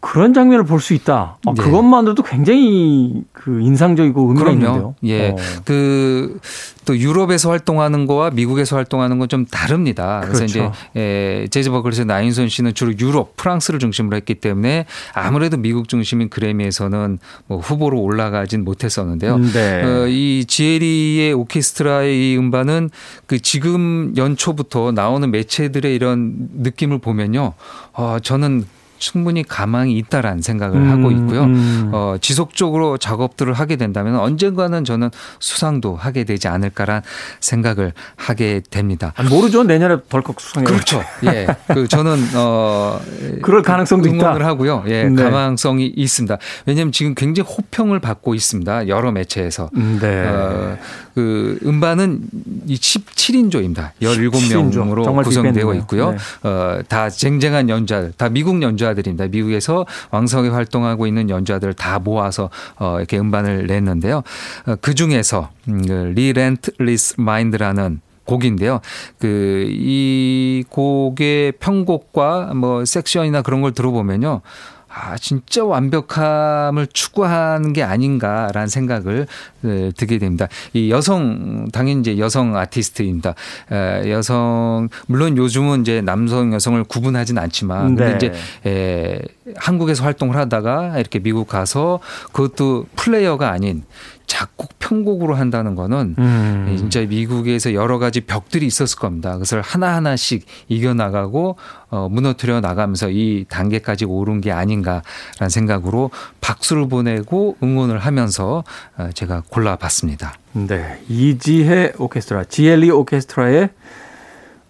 그런 0.01 0.33
장면을 0.33 0.65
볼 0.65 0.81
수 0.81 0.95
있다. 0.95 1.39
아, 1.45 1.53
네. 1.55 1.63
그것만으로도 1.63 2.23
굉장히 2.23 3.25
그 3.33 3.61
인상적이고 3.61 4.29
의미가 4.29 4.51
있는데요. 4.53 4.95
예. 5.05 5.31
어. 5.31 5.37
그, 5.65 6.39
또 6.85 6.97
유럽에서 6.97 7.51
활동하는 7.51 8.07
거와 8.07 8.31
미국에서 8.31 8.77
활동하는 8.77 9.19
건 9.19 9.29
좀 9.29 9.45
다릅니다. 9.45 10.21
그래서 10.23 10.39
그렇죠. 10.47 10.73
이제, 10.95 11.01
에, 11.01 11.47
재즈 11.49 11.71
버클리스 11.71 12.03
나인선 12.03 12.49
씨는 12.49 12.73
주로 12.75 12.93
유럽, 12.99 13.37
프랑스를 13.37 13.79
중심으로 13.79 14.17
했기 14.17 14.37
때문에 14.37 14.87
아무래도 15.13 15.57
미국 15.59 15.89
중심인 15.89 16.31
그래미에서는 16.31 17.19
뭐 17.47 17.59
후보로 17.59 18.01
올라가진 18.01 18.65
못했었는데요. 18.65 19.37
네. 19.53 19.83
어, 19.85 20.07
이 20.09 20.45
지에리의 20.47 21.35
오케스트라의 21.35 22.33
이 22.33 22.39
음반은 22.39 22.89
그 23.27 23.39
지금 23.41 24.15
연초부터 24.17 24.93
나오는 24.93 25.31
매체들의 25.31 25.95
이런 25.95 26.35
느낌을 26.63 26.99
보면요. 26.99 27.53
어, 27.93 28.17
저는 28.23 28.65
충분히 28.99 29.43
가망이 29.43 29.97
있다라는 29.99 30.43
생각을 30.43 30.77
음, 30.77 30.91
하고 30.91 31.11
있고요. 31.11 31.45
음. 31.45 31.91
어, 31.93 32.17
지속적으로 32.21 32.99
작업들을 32.99 33.53
하게 33.53 33.77
된다면 33.77 34.17
언젠가는 34.17 34.85
저는 34.85 35.11
수상도 35.41 35.97
하게 35.97 36.25
되지 36.25 36.49
않을까란 36.49 37.03
생각을 37.41 37.93
하게 38.17 38.63
됩니다. 38.71 39.13
아니, 39.17 39.29
모르죠. 39.29 39.65
내년에 39.65 39.97
덜컥 40.09 40.41
수상해. 40.41 40.67
그렇죠. 40.67 41.03
예. 41.25 41.47
그 41.69 41.89
저는 41.89 42.17
어 42.35 43.01
그럴 43.43 43.63
가능성도 43.63 44.09
응원을 44.09 44.41
있다. 44.41 44.47
하고요. 44.49 44.85
예. 44.89 45.05
네. 45.05 45.23
가망성이 45.23 45.87
있습니다. 45.87 46.39
왜냐하면 46.67 46.93
지금 46.93 47.15
굉장히 47.15 47.49
호평을 47.51 48.01
받고 48.01 48.35
있습니다. 48.35 48.89
여러 48.89 49.13
매체에서. 49.13 49.71
음, 49.77 49.99
네. 50.01 50.25
어, 50.27 50.77
그 51.19 51.59
음반은 51.65 52.21
이 52.69 52.77
17인조입니다. 52.77 53.91
17인조. 54.01 54.71
17명으로 54.71 55.03
정말 55.03 55.25
구성되어 55.25 55.53
빅밴드네요. 55.53 55.75
있고요. 55.81 56.13
네. 56.13 56.49
어, 56.49 56.81
다 56.87 57.11
쟁쟁한 57.11 57.69
연주자들, 57.69 58.13
다 58.17 58.29
미국 58.29 58.63
연주자들입니다. 58.63 59.27
미국에서 59.27 59.85
왕성하게 60.13 60.51
활동하고 60.51 61.09
있는 61.09 61.29
연주자들을 61.29 61.75
다 61.75 61.99
모아서 61.99 62.51
어, 62.77 62.99
이렇게 62.99 63.19
음반을 63.19 63.67
냈는데요. 63.67 64.23
어, 64.67 64.77
그 64.81 64.95
중에서 64.95 65.51
음, 65.67 65.85
그 65.85 65.93
Relentless 65.93 67.17
Mind라는 67.19 68.01
곡인데요. 68.25 68.81
그 69.19 69.67
이 69.69 70.63
곡의 70.69 71.53
편곡과 71.59 72.53
뭐 72.55 72.85
섹션이나 72.85 73.43
그런 73.43 73.61
걸 73.61 73.73
들어보면요. 73.73 74.43
아, 74.89 75.17
진짜 75.19 75.65
완벽함을 75.65 76.87
추구하는 76.93 77.73
게 77.73 77.83
아닌가라는 77.83 78.69
생각을 78.69 79.27
에, 79.65 79.91
들게 79.93 80.19
됩니다. 80.19 80.49
이 80.73 80.91
여성, 80.91 81.69
당연히 81.73 82.01
이제 82.01 82.19
여성 82.19 82.57
아티스트입니다. 82.57 83.35
에, 83.71 84.11
여성, 84.11 84.89
물론 85.07 85.37
요즘은 85.37 85.83
이제 85.83 86.01
남성, 86.01 86.55
여성을 86.55 86.83
구분하진 86.85 87.39
않지만, 87.39 87.97
근데 87.97 88.09
네. 88.09 88.17
이제 88.17 88.33
에, 88.67 89.23
한국에서 89.57 90.05
활동을 90.05 90.37
하다가 90.37 90.99
이렇게 90.99 91.19
미국 91.19 91.49
가서 91.49 92.01
그것도 92.33 92.87
플레이어가 92.97 93.51
아닌 93.51 93.85
작곡, 94.29 94.79
편곡으로 94.79 95.35
한다는 95.35 95.75
거는 95.75 96.15
음. 96.19 96.75
진짜 96.79 97.01
미국에서 97.01 97.75
여러 97.75 97.99
가지 97.99 98.21
벽들이 98.21 98.67
있었을 98.67 98.99
겁니다. 98.99 99.33
그것을 99.33 99.61
하나하나씩 99.63 100.47
이겨나가고 100.69 101.57
어, 101.91 102.09
무너뜨려 102.09 102.61
나가면서 102.61 103.11
이 103.11 103.47
단계까지 103.49 104.05
오른 104.05 104.41
게 104.41 104.53
아닌가라는 104.53 105.49
생각으로 105.49 106.11
박수를 106.41 106.89
보내고 106.89 107.57
응원을 107.63 107.99
하면서 107.99 108.63
어, 108.97 109.09
제가 109.15 109.43
골라봤습니다. 109.49 110.35
네. 110.53 111.01
이지혜 111.09 111.95
오케스트라, 111.99 112.45
지혜리 112.45 112.91
오케스트라의 112.91 113.71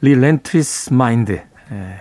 Relentless 0.01 0.95
Mind. 0.95 1.33
예. 1.73 1.97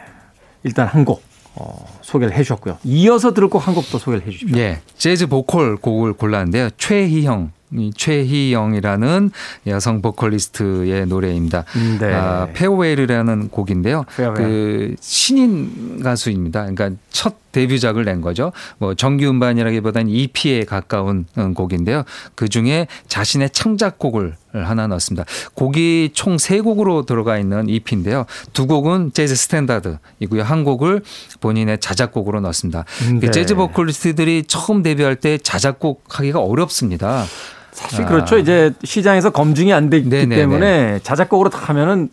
일단 0.64 0.88
한 0.88 1.04
곡 1.04 1.27
어, 1.60 1.86
소개를 2.02 2.34
해 2.36 2.44
주셨고요. 2.44 2.78
이어서 2.84 3.34
들을 3.34 3.48
곡 3.50 3.68
한 3.68 3.74
곡 3.76 3.90
더 3.92 3.98
소개를 3.98 4.26
해 4.26 4.32
주십시오. 4.32 4.58
예, 4.58 4.82
재즈 4.98 5.28
보컬 5.28 5.76
곡을 5.78 6.14
골랐는데요. 6.14 6.70
최희영. 6.78 7.52
이 7.74 7.92
최희영이라는 7.98 9.32
여성 9.68 10.02
보컬리스트의 10.02 11.06
노래입니다. 11.06 11.66
네. 12.00 12.14
아, 12.14 12.48
Farewell이라는 12.54 13.50
곡인데요. 13.50 14.06
Farewell. 14.16 14.36
그 14.38 14.96
신인 15.02 16.02
가수입니다. 16.02 16.62
그러니까 16.72 16.92
첫 17.10 17.36
데뷔작을 17.58 18.06
낸 18.06 18.22
거죠. 18.22 18.52
뭐 18.78 18.94
정규 18.94 19.28
음반이라기보다는 19.28 20.10
EP에 20.12 20.66
가까운 20.66 21.26
음, 21.40 21.56
곡인데요. 21.56 22.04
그 22.36 22.48
중에 22.48 22.88
자신의 23.08 23.50
창작곡을 23.50 24.36
하나 24.54 24.88
넣었습니다. 24.88 25.26
곡이 25.56 26.12
총 26.14 26.38
세 26.38 26.60
곡으로 26.62 27.04
들어가 27.06 27.38
있는 27.40 27.68
EP인데요. 27.68 28.26
두 28.54 28.68
곡은 28.68 29.12
재즈 29.14 29.36
standard이고요. 29.36 30.44
한 30.44 30.64
곡을 30.64 31.02
본인의 31.42 31.80
자작곡으로 31.80 32.42
넣었습니다. 32.42 32.86
음, 33.10 33.20
그 33.20 33.26
네. 33.26 33.32
재즈 33.32 33.56
보컬리스트들이 33.56 34.44
처음 34.48 34.84
데뷔할 34.84 35.16
때 35.16 35.40
자작곡 35.40 36.04
하기가 36.10 36.40
어렵습니다. 36.40 37.26
사실 37.72 38.06
그렇죠. 38.06 38.38
이제 38.38 38.72
시장에서 38.84 39.32
검증이 39.32 39.74
안돼 39.74 39.98
있기 39.98 40.10
네네네. 40.10 40.36
때문에 40.36 41.00
자작곡으로 41.04 41.50
다 41.50 41.60
하면은 41.66 42.10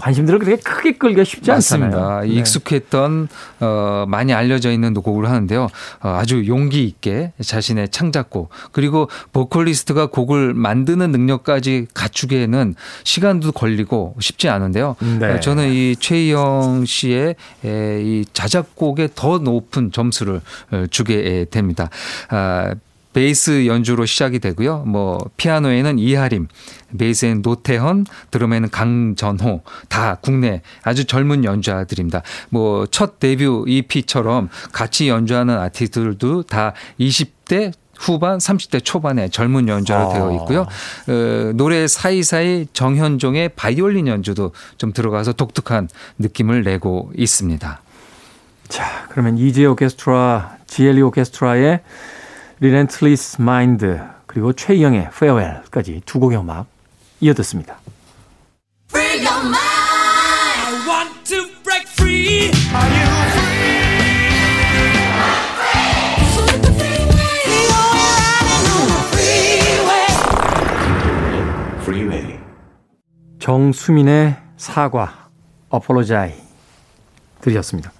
관심들을 0.00 0.38
그렇게 0.38 0.62
크게 0.62 0.92
끌기가 0.92 1.24
쉽지. 1.24 1.50
맞습니다. 1.50 2.22
네. 2.22 2.28
익숙했던 2.28 3.28
어, 3.60 4.06
많이 4.08 4.32
알려져 4.32 4.72
있는 4.72 4.94
곡을 4.94 5.28
하는데요. 5.28 5.64
어, 6.00 6.08
아주 6.08 6.46
용기 6.46 6.84
있게 6.84 7.32
자신의 7.40 7.90
창작곡 7.90 8.48
그리고 8.72 9.08
보컬리스트가 9.32 10.06
곡을 10.06 10.54
만드는 10.54 11.10
능력까지 11.12 11.86
갖추기에는 11.92 12.74
시간도 13.04 13.52
걸리고 13.52 14.16
쉽지 14.20 14.48
않은데요. 14.48 14.96
네. 15.20 15.34
어, 15.34 15.40
저는 15.40 15.70
이 15.70 15.96
최희영 15.96 16.84
씨의 16.86 17.36
에, 17.64 18.02
이 18.02 18.24
자작곡에 18.32 19.10
더 19.14 19.38
높은 19.38 19.92
점수를 19.92 20.40
어, 20.72 20.84
주게 20.90 21.44
됩니다. 21.50 21.90
아, 22.30 22.74
베이스 23.12 23.66
연주로 23.66 24.06
시작이 24.06 24.38
되고요. 24.38 24.84
뭐 24.86 25.18
피아노에는 25.36 25.98
이하림, 25.98 26.48
베이스에는 26.96 27.42
노태헌, 27.42 28.06
드럼에는 28.30 28.70
강전호 28.70 29.62
다 29.88 30.18
국내 30.20 30.62
아주 30.82 31.04
젊은 31.04 31.44
연주자들입니다. 31.44 32.22
뭐 32.50 32.86
첫 32.90 33.18
데뷔 33.18 33.46
EP처럼 33.66 34.48
같이 34.72 35.08
연주하는 35.08 35.58
아티스트들도 35.58 36.42
다 36.44 36.74
20대 36.98 37.72
후반, 37.98 38.38
30대 38.38 38.82
초반의 38.82 39.30
젊은 39.30 39.68
연주자로 39.68 40.10
아. 40.10 40.12
되어 40.14 40.32
있고요. 40.36 40.60
어, 40.62 41.52
노래 41.54 41.86
사이사이 41.86 42.66
정현종의 42.72 43.50
바이올린 43.50 44.06
연주도 44.06 44.52
좀 44.78 44.92
들어가서 44.92 45.34
독특한 45.34 45.88
느낌을 46.18 46.62
내고 46.62 47.12
있습니다. 47.16 47.82
자, 48.68 49.06
그러면 49.10 49.36
이지혜 49.36 49.66
오케스트라, 49.66 50.56
지혜리 50.66 51.02
오케스트라의 51.02 51.80
Relentless 52.60 53.40
Mind 53.40 54.00
그리고 54.26 54.52
최희영의 54.52 55.10
Farewell까지 55.18 56.02
두 56.04 56.20
곡의 56.20 56.38
음악 56.38 56.66
이어듣습니다. 57.20 57.78
Free 58.90 59.26
your 59.26 59.40
mind. 59.46 59.56
I 59.56 60.74
want 60.86 61.24
to 61.24 61.46
break 61.64 61.88
free. 61.88 62.50
Are 62.50 62.90
you 62.94 63.30
free? 63.32 63.50
정수민의 73.40 74.36
사과, 74.56 75.28
어폴로자이 75.70 76.32
들으셨습니다. 77.40 77.90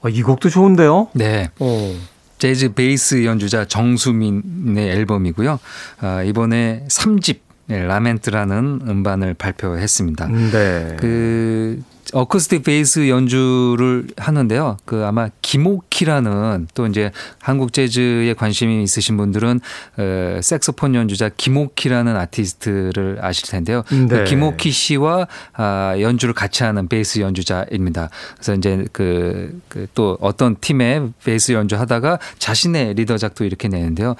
어, 0.00 0.08
이 0.08 0.22
곡도 0.22 0.48
좋은데요. 0.48 1.08
네. 1.12 1.50
오. 1.60 1.94
재즈 2.38 2.74
베이스 2.74 3.24
연주자 3.24 3.64
정수민의 3.64 4.90
앨범이고요. 4.90 5.58
아, 6.00 6.22
이번에 6.22 6.84
3집 6.88 7.38
Lament라는 7.68 8.82
음반을 8.86 9.34
발표했습니다. 9.34 10.28
네. 10.28 10.96
그 10.98 11.82
어쿠스틱 12.12 12.62
베이스 12.62 13.08
연주를 13.08 14.06
하는데요. 14.16 14.76
그 14.84 15.04
아마 15.04 15.28
김오키라는 15.42 16.68
또 16.74 16.86
이제 16.86 17.10
한국 17.40 17.72
재즈에 17.72 18.34
관심이 18.34 18.82
있으신 18.82 19.16
분들은 19.16 19.60
어, 19.98 20.40
색소폰 20.40 20.94
연주자 20.94 21.30
김오키라는 21.36 22.16
아티스트를 22.16 23.18
아실 23.20 23.48
텐데요. 23.48 23.82
네. 23.90 24.06
그 24.06 24.24
김오키 24.24 24.70
씨와 24.70 25.26
아, 25.54 25.96
연주를 25.98 26.32
같이 26.32 26.62
하는 26.62 26.86
베이스 26.86 27.18
연주자입니다. 27.20 28.10
그래서 28.36 28.54
이제 28.54 28.84
그, 28.92 29.60
그 29.68 29.86
또 29.96 30.18
어떤 30.20 30.56
팀의 30.60 31.12
베이스 31.24 31.52
연주하다가 31.52 32.18
자신의 32.38 32.94
리더작도 32.94 33.44
이렇게 33.44 33.66
내는데요. 33.68 34.14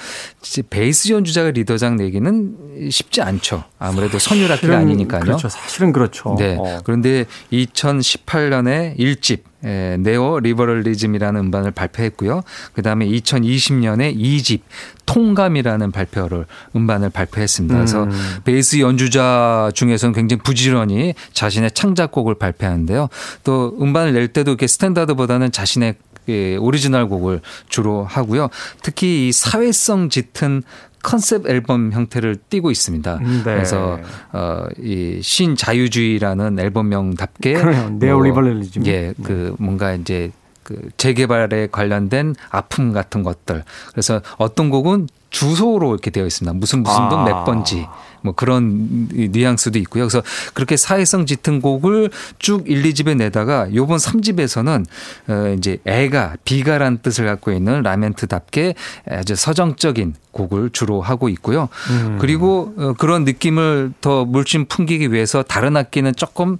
베이스 0.70 1.12
연주자가 1.12 1.50
리더작 1.50 1.96
내기는 1.96 2.90
쉽지 2.90 3.20
않죠. 3.20 3.64
아무래도 3.78 4.18
선율악기가 4.18 4.72
사실은 4.72 4.78
아니니까요. 4.78 5.20
그렇죠. 5.20 5.48
사실은 5.48 5.92
그렇죠. 5.92 6.34
네. 6.38 6.56
어. 6.58 6.80
그런데 6.84 7.26
2018년에 7.76 8.98
1집 8.98 9.40
에, 9.64 9.96
Neoliberalism이라는 9.98 11.40
음반을 11.40 11.70
발표했고요. 11.70 12.42
그다음에 12.74 13.06
2020년에 13.06 14.16
2집 14.16 14.60
통감이라는 15.06 15.92
발표를 15.92 16.46
음반을 16.74 17.10
발표했습니다. 17.10 17.74
그래서 17.74 18.04
음. 18.04 18.10
베이스 18.44 18.80
연주자 18.80 19.70
중에서는 19.74 20.14
굉장히 20.14 20.42
부지런히 20.42 21.14
자신의 21.32 21.72
창작곡을 21.72 22.36
발표하는데요. 22.36 23.08
또 23.44 23.76
음반을 23.80 24.12
낼 24.12 24.28
때도 24.28 24.52
이렇게 24.52 24.66
스탠다드보다는 24.66 25.52
자신의 25.52 25.94
예, 26.28 26.56
오리지널 26.56 27.08
곡을 27.08 27.40
주로 27.68 28.04
하고요. 28.04 28.48
특히 28.82 29.28
이 29.28 29.32
사회성 29.32 30.08
짙은 30.08 30.64
컨셉 31.06 31.46
앨범 31.48 31.92
형태를 31.92 32.36
띠고 32.50 32.70
있습니다. 32.70 33.18
네. 33.18 33.42
그래서 33.44 33.98
어 34.32 34.66
이 34.78 35.20
신자유주의라는 35.22 36.58
앨범명답게. 36.58 37.62
Neoliberalism. 37.98 38.82
뭐, 38.82 38.90
예, 38.92 39.14
그 39.22 39.54
뭔가 39.58 39.94
이제 39.94 40.32
그 40.62 40.88
재개발에 40.96 41.68
관련된 41.70 42.34
아픔 42.50 42.92
같은 42.92 43.22
것들. 43.22 43.62
그래서 43.92 44.20
어떤 44.36 44.68
곡은 44.70 45.08
주소로 45.30 45.92
이렇게 45.92 46.10
되어 46.10 46.26
있습니다. 46.26 46.52
무슨 46.58 46.82
무슨 46.82 47.02
아. 47.02 47.08
동 47.08 47.24
몇 47.24 47.44
번지. 47.44 47.86
뭐 48.22 48.34
그런 48.34 49.08
뉘앙스도 49.10 49.78
있고요. 49.80 50.04
그래서 50.04 50.22
그렇게 50.54 50.76
사회성 50.76 51.26
짙은 51.26 51.60
곡을 51.60 52.10
쭉 52.38 52.64
1, 52.66 52.82
2집에 52.82 53.16
내다가 53.16 53.68
요번 53.74 53.98
3집에서는 53.98 54.84
어 55.28 55.54
이제 55.56 55.78
애가 55.84 56.36
비가란 56.44 56.98
뜻을 57.02 57.26
갖고 57.26 57.52
있는 57.52 57.82
라멘트답게 57.82 58.74
아주 59.10 59.36
서정적인 59.36 60.14
곡을 60.32 60.70
주로 60.70 61.00
하고 61.00 61.28
있고요. 61.28 61.68
음. 61.90 62.18
그리고 62.20 62.74
어 62.76 62.94
그런 62.98 63.24
느낌을 63.24 63.92
더 64.00 64.24
물씬 64.24 64.66
풍기기 64.66 65.12
위해서 65.12 65.42
다른 65.42 65.76
악기는 65.76 66.14
조금 66.16 66.58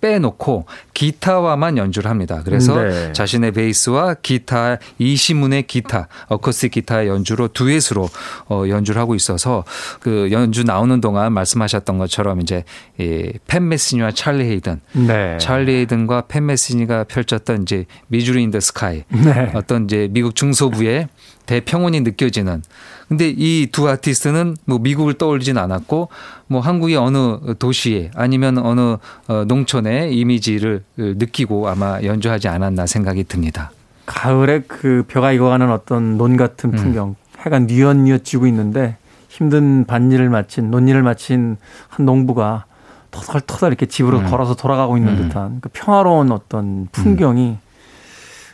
빼놓고 0.00 0.66
기타와만 0.94 1.78
연주를 1.78 2.10
합니다. 2.10 2.42
그래서 2.44 2.80
네. 2.82 3.12
자신의 3.12 3.52
베이스와 3.52 4.14
기타 4.14 4.78
이시문의 4.98 5.62
기타 5.66 6.08
어쿠스틱 6.28 6.72
기타의 6.72 7.08
연주로 7.08 7.48
듀엣으로 7.48 8.08
어, 8.48 8.64
연주를 8.68 9.00
하고 9.00 9.14
있어서 9.14 9.64
그 10.00 10.28
연주 10.32 10.64
나오는 10.64 11.00
동안 11.00 11.32
말씀하셨던 11.32 11.98
것처럼 11.98 12.40
이제 12.40 12.64
이 12.98 13.12
팻 13.12 13.68
메시니와 13.68 14.10
찰리 14.12 14.44
헤이든 14.44 14.80
네. 14.92 15.38
찰리 15.38 15.72
헤이든과 15.76 16.24
팻 16.28 16.46
메시니가 16.46 17.04
펼쳤던 17.04 17.62
이제 17.62 17.86
Missouri 18.08 18.42
in 18.42 18.49
the 18.49 18.60
Sky 18.60 19.04
네. 19.08 19.52
어떤 19.54 19.84
이제 19.84 20.08
미국 20.10 20.34
중서부의 20.34 21.08
대평원이 21.46 22.00
느껴지는 22.00 22.62
근데 23.08 23.28
이 23.36 23.68
두 23.72 23.88
아티스트는 23.88 24.56
뭐 24.64 24.78
미국을 24.78 25.14
떠올리진 25.14 25.58
않았고 25.58 26.08
뭐 26.46 26.60
한국의 26.60 26.96
어느 26.96 27.54
도시에 27.58 28.10
아니면 28.14 28.58
어느 28.58 28.96
어, 29.28 29.44
농촌의 29.46 30.16
이미지를 30.16 30.82
느끼고 30.96 31.68
아마 31.68 32.00
연주하지 32.02 32.48
않았나 32.48 32.86
생각이 32.86 33.24
듭니다. 33.24 33.70
가을에 34.06 34.60
그 34.66 35.04
벼가 35.08 35.32
익어가는 35.32 35.70
어떤 35.70 36.16
논 36.16 36.36
같은 36.36 36.70
음. 36.70 36.76
풍경. 36.76 37.16
해가 37.40 37.58
뉘엿뉘엿 37.60 38.24
지고 38.24 38.46
있는데 38.46 38.96
힘든 39.28 39.84
밭일을 39.84 40.28
마친 40.28 40.70
논일을 40.70 41.02
마친 41.02 41.56
한 41.88 42.06
농부가 42.06 42.64
터덜터덜 43.10 43.68
이렇게 43.68 43.86
집으로 43.86 44.18
음. 44.18 44.26
걸어서 44.26 44.54
돌아가고 44.54 44.96
있는 44.96 45.14
음. 45.18 45.28
듯한 45.28 45.58
그 45.60 45.68
평화로운 45.72 46.32
어떤 46.32 46.88
풍경이 46.92 47.58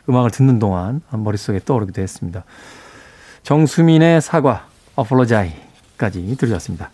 음악을 0.09 0.31
듣는 0.31 0.59
동안 0.59 1.03
머릿속에 1.11 1.61
떠오르기도 1.65 2.01
했습니다. 2.01 2.45
정수민의 3.49 4.21
사과, 4.21 4.67
Apologize까지 4.95 6.37
들으셨습니다. 6.37 6.91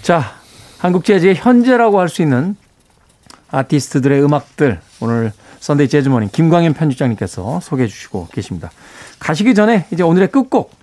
자, 0.00 0.32
한국 0.78 1.04
재즈의 1.04 1.34
현재라고 1.34 2.00
할 2.00 2.08
수 2.08 2.22
있는 2.22 2.56
아티스트들의 3.50 4.24
음악들 4.24 4.80
오늘 5.00 5.30
썬데이 5.60 5.88
재즈모닝 5.88 6.30
김광현 6.32 6.72
편집장님께서 6.72 7.60
소개해 7.60 7.86
주시고 7.86 8.28
계십니다. 8.32 8.70
가시기 9.18 9.54
전에 9.54 9.84
이제 9.92 10.02
오늘의 10.02 10.28
끝곡 10.28 10.74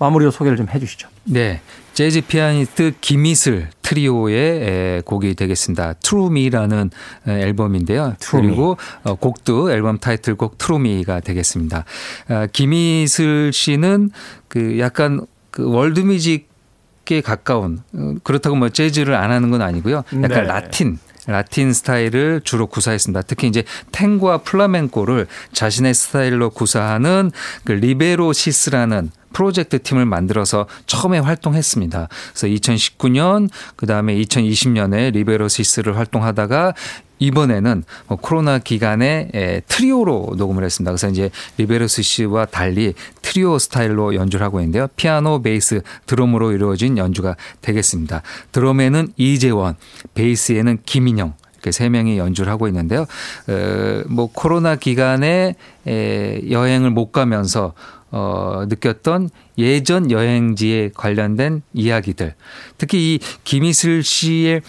마무리로 0.00 0.30
소개를 0.30 0.56
좀 0.56 0.66
해주시죠. 0.68 1.08
네. 1.24 1.60
재즈 1.92 2.22
피아니스트 2.22 2.94
김이슬 3.00 3.68
트리오의 3.82 4.36
에, 4.38 5.02
곡이 5.04 5.34
되겠습니다. 5.34 5.94
True 6.02 6.31
Me라는 6.31 6.90
앨범인데요. 7.28 8.14
True 8.18 8.44
Me. 8.44 8.50
그리고 8.50 8.76
어, 9.02 9.14
곡도 9.14 9.70
앨범 9.70 9.98
타이틀곡 9.98 10.56
True 10.56 10.88
Me가 10.88 11.20
되겠습니다. 11.20 11.84
아, 12.28 12.46
김이슬 12.50 13.52
씨는 13.52 14.10
그 14.48 14.78
약간 14.78 15.26
그 15.50 15.68
월드 15.68 16.00
뮤직에 16.00 17.20
가까운 17.22 17.82
어, 17.92 18.14
그렇다고 18.22 18.56
뭐 18.56 18.70
재즈를 18.70 19.14
안 19.14 19.30
하는 19.30 19.50
건 19.50 19.60
아니고요. 19.60 20.04
약간 20.22 20.28
네. 20.28 20.42
라틴 20.42 20.98
라틴 21.26 21.72
스타일을 21.72 22.40
주로 22.44 22.66
구사했습니다. 22.66 23.22
특히 23.22 23.46
이제 23.46 23.64
탱고와 23.92 24.38
플라멩코를 24.38 25.26
자신의 25.52 25.92
스타일로 25.92 26.50
구사하는 26.50 27.30
그 27.64 27.72
리베로시스라는 27.72 29.10
프로젝트 29.32 29.82
팀을 29.82 30.06
만들어서 30.06 30.66
처음에 30.86 31.18
활동했습니다. 31.18 32.08
그래서 32.32 32.46
2019년 32.46 33.48
그다음에 33.76 34.14
2020년에 34.16 35.12
리베로시스를 35.12 35.96
활동하다가 35.96 36.74
이번에는 37.20 37.84
뭐 38.08 38.18
코로나 38.18 38.58
기간에 38.58 39.28
에, 39.34 39.60
트리오로 39.68 40.34
녹음을 40.36 40.64
했습니다. 40.64 40.90
그래서 40.90 41.08
이제 41.08 41.30
리베로시스와 41.58 42.46
달리 42.46 42.94
트리오 43.22 43.58
스타일로 43.58 44.14
연주를 44.14 44.44
하고 44.44 44.58
있는데요. 44.60 44.88
피아노, 44.96 45.42
베이스, 45.42 45.82
드럼으로 46.06 46.52
이루어진 46.52 46.98
연주가 46.98 47.36
되겠습니다. 47.60 48.22
드럼에는 48.52 49.12
이재원, 49.16 49.76
베이스에는 50.14 50.78
김인영, 50.84 51.34
이렇게 51.60 51.72
세 51.72 51.90
명이 51.90 52.18
연주를 52.18 52.50
하고 52.50 52.66
있는데요. 52.68 53.02
어, 53.02 54.02
뭐 54.08 54.30
코로나 54.32 54.76
기간에 54.76 55.54
에, 55.86 56.40
여행을 56.50 56.90
못 56.90 57.12
가면서 57.12 57.74
어, 58.10 58.64
느꼈던 58.68 59.30
예전 59.58 60.10
여행지에 60.10 60.90
관련된 60.94 61.62
이야기들. 61.72 62.34
특히 62.78 63.14
이 63.14 63.18
김희슬 63.44 64.02
씨의 64.02 64.62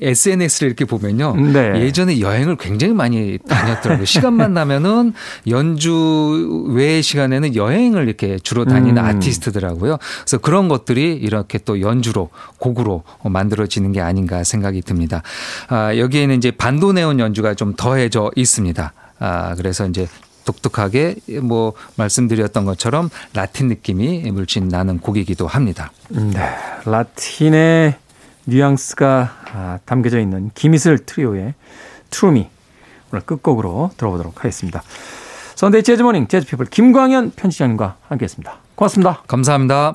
SNS를 0.00 0.68
이렇게 0.68 0.84
보면요. 0.84 1.36
네. 1.36 1.80
예전에 1.80 2.20
여행을 2.20 2.56
굉장히 2.56 2.92
많이 2.92 3.38
다녔더라고요. 3.46 4.04
시간만 4.04 4.52
나면은 4.54 5.12
연주 5.48 6.66
외의 6.70 7.02
시간에는 7.02 7.54
여행을 7.54 8.08
이렇게 8.08 8.38
주로 8.38 8.64
다니는 8.64 9.02
음. 9.02 9.04
아티스트더라고요. 9.04 9.98
그래서 10.22 10.38
그런 10.38 10.68
것들이 10.68 11.12
이렇게 11.14 11.58
또 11.58 11.80
연주로 11.80 12.30
곡으로 12.58 13.04
만들어지는 13.22 13.92
게 13.92 14.00
아닌가 14.00 14.42
생각이 14.42 14.82
듭니다. 14.82 15.22
아, 15.68 15.96
여기에는 15.96 16.36
이제 16.36 16.50
반도네온 16.50 17.20
연주가 17.20 17.54
좀 17.54 17.74
더해져 17.76 18.30
있습니다. 18.34 18.92
아, 19.20 19.54
그래서 19.54 19.86
이제 19.86 20.08
독특하게 20.44 21.16
뭐 21.42 21.74
말씀드렸던 21.96 22.64
것처럼 22.64 23.10
라틴 23.34 23.68
느낌이 23.68 24.30
물씬 24.30 24.68
나는 24.68 24.98
곡이기도 24.98 25.46
합니다. 25.46 25.92
네, 26.08 26.40
라틴의 26.84 27.96
뉘앙스가 28.44 29.30
아, 29.54 29.78
담겨져 29.84 30.18
있는 30.20 30.50
김이슬 30.54 30.98
트리오의 31.04 31.54
True 32.10 32.35
Me 32.35 32.48
오늘 33.12 33.24
끝곡으로 33.24 33.90
들어보도록 33.96 34.38
하겠습니다. 34.38 34.82
선데이 35.54 35.82
재즈 35.82 36.02
모닝 36.02 36.26
재즈 36.28 36.46
피플 36.46 36.66
김광현 36.66 37.32
편집장님과 37.36 37.96
함께했습니다. 38.08 38.58
고맙습니다. 38.74 39.22
감사합니다. 39.26 39.94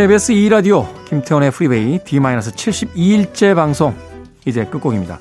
KBS 0.00 0.32
2라디오 0.32 0.86
김태원의 1.04 1.50
프리웨이 1.50 1.98
D-72일째 2.04 3.54
방송 3.54 3.94
이제 4.46 4.64
끝곡입니다. 4.64 5.18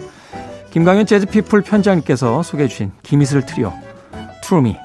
김광현 0.71 1.05
재즈피플 1.05 1.63
편장님께서 1.63 2.43
소개해 2.43 2.69
주신 2.69 2.93
김이슬 3.03 3.45
트리오 3.45 3.73
True 4.41 4.65
Me 4.65 4.77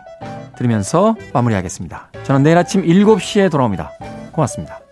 들으면서 0.57 1.15
마무리하겠습니다. 1.33 2.11
저는 2.25 2.43
내일 2.43 2.59
아침 2.59 2.83
7시에 2.83 3.53
돌아옵니다. 3.53 3.93
고맙습니다. 4.33 4.84